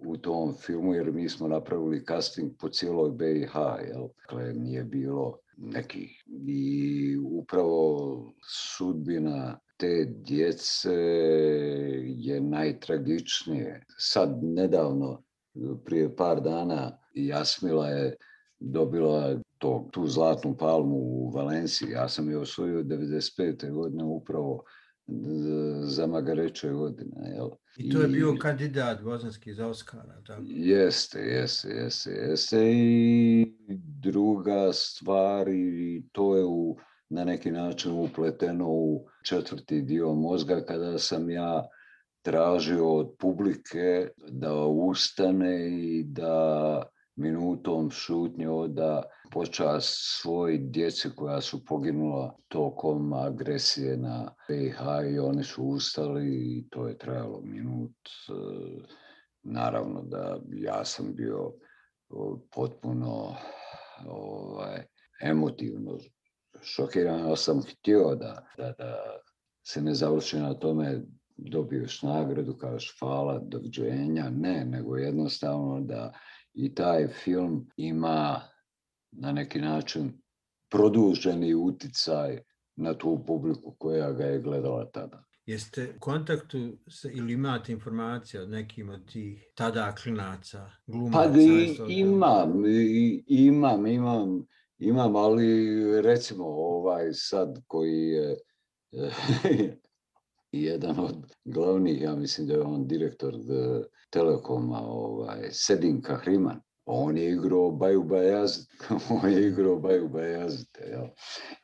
[0.05, 3.55] u tom filmu, jer mi smo napravili casting po cijeloj BiH,
[3.89, 4.09] jel?
[4.21, 6.25] Dakle, nije bilo nekih.
[6.47, 10.95] I upravo sudbina te djece
[12.05, 13.85] je najtragičnije.
[13.99, 15.23] Sad, nedavno,
[15.85, 18.17] prije par dana, Jasmila je
[18.59, 21.91] dobila to, tu zlatnu palmu u Valenciji.
[21.91, 23.73] Ja sam je osvojio 95.
[23.73, 24.63] godine upravo
[25.83, 27.31] za Magareće godine.
[27.35, 27.51] Jel?
[27.79, 30.23] I to je bio kandidat bosanski za Oscara.
[30.27, 30.43] Tako.
[30.47, 32.59] Jeste, jeste, jeste, jeste.
[32.73, 33.47] I
[34.03, 36.77] druga stvar, i to je u,
[37.09, 41.69] na neki način upleteno u četvrti dio mozga kada sam ja
[42.23, 46.83] tražio od publike da ustane i da
[47.17, 49.03] minutom šutnje oda
[49.33, 54.79] počast svoj djeci koja su poginula tokom agresije na BiH
[55.15, 57.97] i oni su ustali i to je trajalo minut.
[58.29, 58.87] eh,
[59.49, 61.53] Naravno da ja sam bio
[62.55, 63.35] potpuno
[64.07, 64.83] ovaj,
[65.23, 65.99] emotivno
[66.63, 68.97] šokiran, sam htio da, da, da
[69.67, 71.03] se ne završi na tome
[71.37, 76.13] dobiješ nagradu, kažeš hvala, doviđenja, ne, nego jednostavno da
[76.57, 78.41] i taj film ima
[79.11, 80.13] na neki način
[80.71, 82.39] produženi uticaj
[82.77, 85.25] na tu publiku koja ga je gledala tada.
[85.47, 91.33] Jeste u kontaktu sa, ili imate informacije od nekim od tih tada klinaca, glumaca?
[91.33, 94.47] Pa i- imam, i- imam, imam,
[94.79, 95.47] imam, ali
[96.03, 98.37] recimo ovaj sad koji je
[100.53, 106.61] jedan od glavnih, ja mislim da je on direktor eh, Telekoma, ovaj, Sedin Kahriman.
[106.85, 108.69] On je igrao Baju Bajazit,
[109.23, 111.07] on je igrao Baju Bajazite, jel?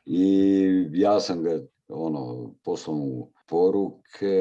[0.05, 4.35] I ja sam ga ono, poslao mu poruke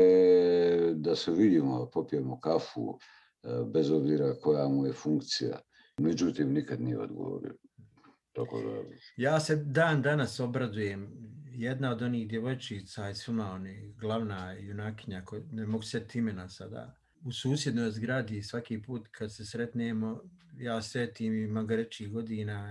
[0.95, 2.99] da se vidimo, popijemo kafu,
[3.43, 5.59] eh, bez obzira koja mu je funkcija.
[5.99, 7.55] Međutim, nikad nije odgovorio.
[8.33, 8.83] Tako da,
[9.17, 11.11] Ja se dan danas obradujem.
[11.51, 17.02] Jedna od onih djevojčica iz filma, oni, glavna junakinja, ko, ne mogu se imena sada,
[17.25, 20.21] u susjednoj zgradi svaki put kad se sretnemo,
[20.59, 22.71] ja setim i Magarećih godina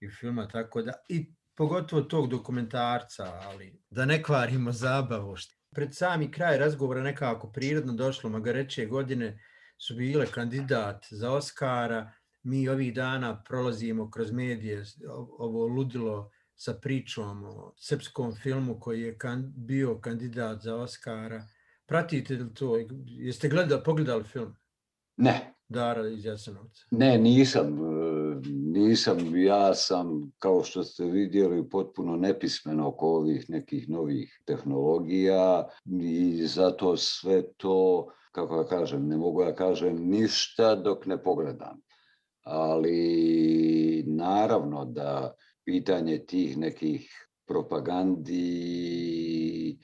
[0.00, 5.36] i, i filma, tako da, i pogotovo tog dokumentarca, ali da ne kvarimo zabavu.
[5.74, 9.40] Pred sami kraj razgovora nekako prirodno došlo, Magareće godine
[9.78, 12.12] su bile kandidat za Oscara,
[12.42, 14.84] mi ovih dana prolazimo kroz medije
[15.38, 21.46] ovo ludilo sa pričom o srpskom filmu koji je kan, bio kandidat za Oscara.
[21.90, 22.76] Pratite li to?
[23.06, 24.54] Jeste gledali, pogledali film
[25.20, 26.84] ne, Dara iz Jasenovca?
[26.90, 33.88] Ne, nisam, e, nisam, ja sam, kao što ste vidjeli, potpuno nepismen oko ovih nekih
[33.88, 35.68] novih tehnologija
[36.02, 41.80] i zato sve to, kako da kažem, ne mogu da kažem ništa dok ne pogledam.
[42.42, 45.34] Ali naravno da
[45.64, 48.70] pitanje tih nekih propagandi,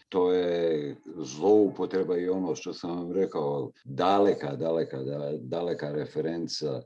[0.09, 6.83] to je zloupotreba i ono što sam vam rekao, daleka, daleka, da- daleka referenca e,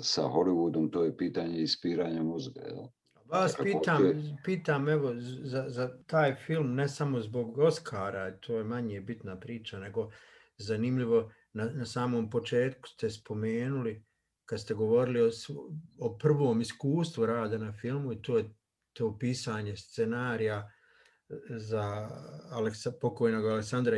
[0.00, 2.60] sa Hollywoodom, to je pitanje ispiranja mozga.
[2.60, 2.86] jel?
[3.24, 4.02] Vas pitam,
[4.44, 5.12] pitam evo
[5.42, 10.10] za, za taj film ne samo zbog Oscara, to je manje bitna priča, nego
[10.58, 14.04] zanimljivo na, na samom početku ste spomenuli
[14.44, 15.30] kad ste govorili o,
[15.98, 18.54] o prvom iskustvu rada na filmu i to je
[18.92, 20.70] to pisanje scenarija
[21.48, 22.08] za
[22.50, 23.96] Aleksa, pokojnog Aleksandra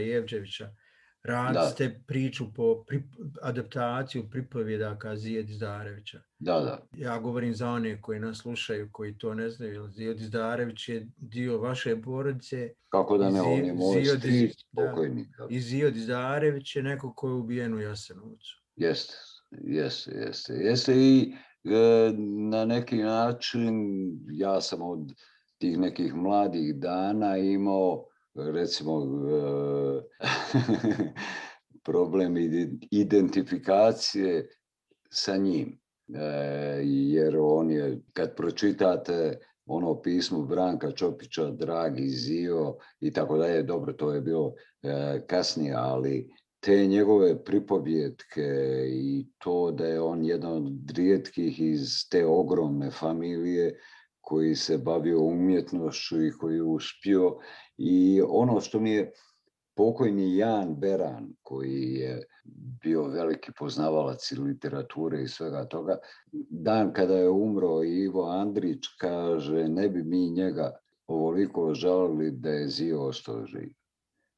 [1.55, 1.62] Da.
[1.62, 3.03] ste priču po pri,
[3.43, 6.20] adaptaciju pripovjedaka Zijed Izdarevića.
[6.39, 6.87] Da, da.
[6.97, 9.89] Ja govorim za one koji nas slušaju, koji to ne znaju.
[9.91, 15.29] Zijed Izdarević je dio vaše porodice Kako da ne, on je moj stric pokojnik.
[15.51, 18.62] i Zijed Izdarević je neko ko je ubijen u Jasenovcu.
[18.77, 19.14] Jeste,
[19.51, 20.53] jeste, jeste.
[20.53, 22.12] Jeste i e,
[22.51, 23.74] na neki način
[24.31, 25.12] ja sam od
[25.59, 30.02] tih nekih mladih dana imao recimo e,
[31.86, 34.48] problem ide- identifikacije
[35.11, 35.78] sa njim.
[36.14, 36.20] E,
[36.84, 43.92] jer on je, kad pročitate ono pismo Branka Čopića, Dragi Zio i tako dalje, dobro,
[43.92, 46.30] to je bilo e, kasnije, ali
[46.61, 48.48] te njegove pripovjetke
[48.88, 53.78] i to da je on jedan od rijetkih iz te ogromne familije
[54.27, 57.37] koji se bavio umjetnošću i koji je uspio
[57.79, 59.12] i ono što mi je
[59.77, 62.22] pokojni Jan Beran koji je
[62.83, 65.99] bio veliki poznavalac i literature i svega toga,
[66.51, 70.72] dan kada je umro Ivo Andrić kaže ne bi mi njega
[71.07, 73.70] ovoliko žalili da je Zio ostao živ.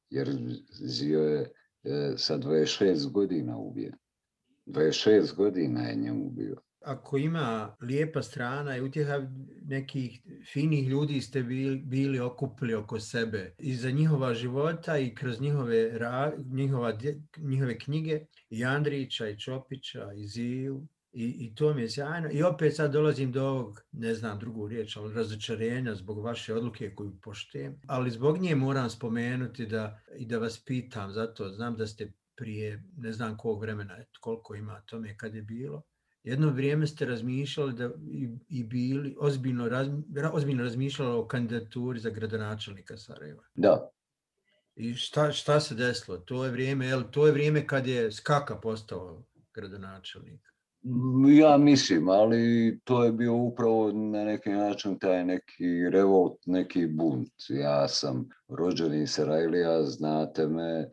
[0.09, 0.29] Jer
[0.71, 1.41] Zio je
[1.83, 3.95] e, sa 26 godina ubijen.
[4.65, 6.55] 26 godina je njemu bio.
[6.81, 9.21] Ako ima lijepa strana i utjeha
[9.61, 10.21] nekih
[10.53, 15.97] finih ljudi ste bili, bili okupili oko sebe i za njihova života i kroz njihove,
[15.97, 16.97] ra, njihova,
[17.37, 22.29] njihove knjige i Andrića i Čopića i Ziju i, i to mi je sjajno.
[22.31, 26.95] I opet sad dolazim do ovog, ne znam drugu riječ, ali razočarenja zbog vaše odluke
[26.95, 27.81] koju poštujem.
[27.87, 32.83] Ali zbog nje moram spomenuti da, i da vas pitam, zato znam da ste prije
[32.97, 35.83] ne znam kog vremena, koliko ima tome kad je bilo,
[36.23, 41.99] jedno vrijeme ste razmišljali da i, i bili ozbiljno, razmi- ra- ozbiljno razmišljali o kandidaturi
[41.99, 43.43] za gradonačelnika Sarajeva.
[43.55, 43.89] Da,
[44.75, 46.17] I šta, šta se desilo?
[46.17, 50.41] To je vrijeme, jel, to je vrijeme kad je Skaka postao gradonačelnik.
[51.39, 57.33] Ja mislim, ali to je bio upravo na neki način taj neki revolt, neki bunt.
[57.49, 60.89] Ja sam rođeni Sarajlija, znate me,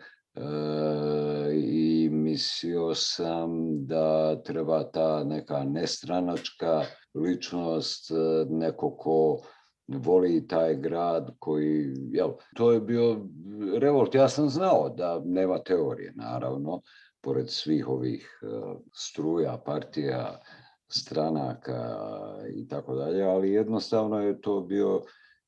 [1.55, 3.51] i mislio sam
[3.87, 6.83] da treba ta neka nestranačka
[7.15, 8.15] ličnost, e,
[8.51, 9.39] neko ko
[9.89, 13.27] voli taj grad koji, jel, to je bio
[13.79, 14.15] revolt.
[14.15, 16.81] Ja sam znao da nema teorije, naravno,
[17.21, 18.47] pored svih ovih e,
[18.93, 20.41] struja, partija,
[20.89, 21.97] stranaka
[22.55, 25.03] i tako dalje, ali jednostavno je to bio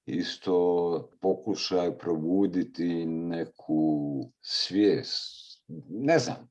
[0.06, 3.87] isto pokušaj probuditi neku
[4.40, 5.38] svijest.
[5.88, 6.48] Ne znam,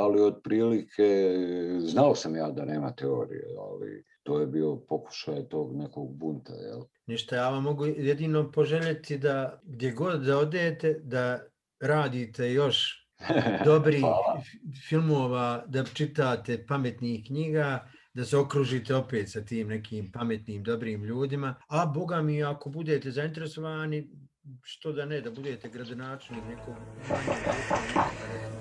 [0.00, 1.34] ali otprilike
[1.78, 6.80] znao sam ja da nema teorije, ali to je bio pokušaj tog nekog bunta, jel?
[7.06, 11.40] Ništa, ja vam mogu jedino poželjeti da gdje god da odete, da
[11.80, 13.06] radite još
[13.64, 14.04] dobrih
[14.38, 21.04] f- filmova, da čitate pametnih knjiga, da se okružite opet sa tim nekim pametnim, dobrim
[21.04, 21.54] ljudima.
[21.68, 24.10] A boga mi, ako budete zainteresovani,
[24.62, 26.74] što da ne, da budete gradonačelnik nekog
[27.08, 28.60] manjeg lijepog mjesta, recimo,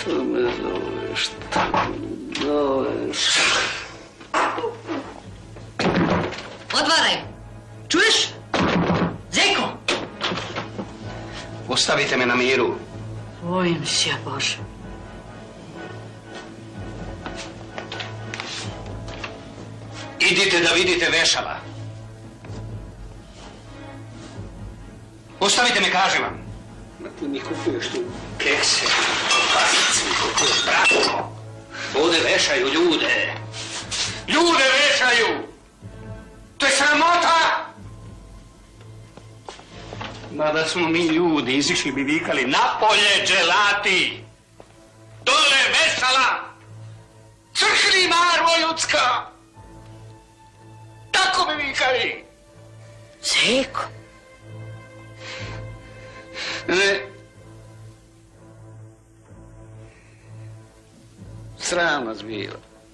[0.00, 1.20] Što me zoveš?
[1.20, 3.28] Što me zoveš?
[6.72, 7.16] Otvaraj!
[7.88, 8.28] Čuješ?
[9.30, 9.78] Zeko!
[11.68, 12.74] Ostavite me na miru.
[13.42, 14.58] Bojim se, Bože.
[20.30, 21.56] Idite da vidite vešala.
[25.40, 26.38] Ostavite me, kažem vam.
[27.00, 27.98] Ma ti mi kupuješ tu
[28.38, 28.86] kekse,
[30.22, 31.30] kupuješ brašno.
[32.00, 33.34] Ovdje vešaju ljude.
[34.28, 35.48] Ljude vešaju!
[36.58, 37.66] To je sramota!
[40.32, 44.24] Ma da smo mi ljudi, izišli bi vikali napolje dželati!
[45.24, 46.54] Dole vešala!
[47.54, 49.33] Crkni marvo ljudska!
[51.24, 52.24] Tako bi vikali!
[53.22, 53.80] Zeko!
[56.68, 57.00] Ne.
[61.58, 62.73] Sram nas bilo.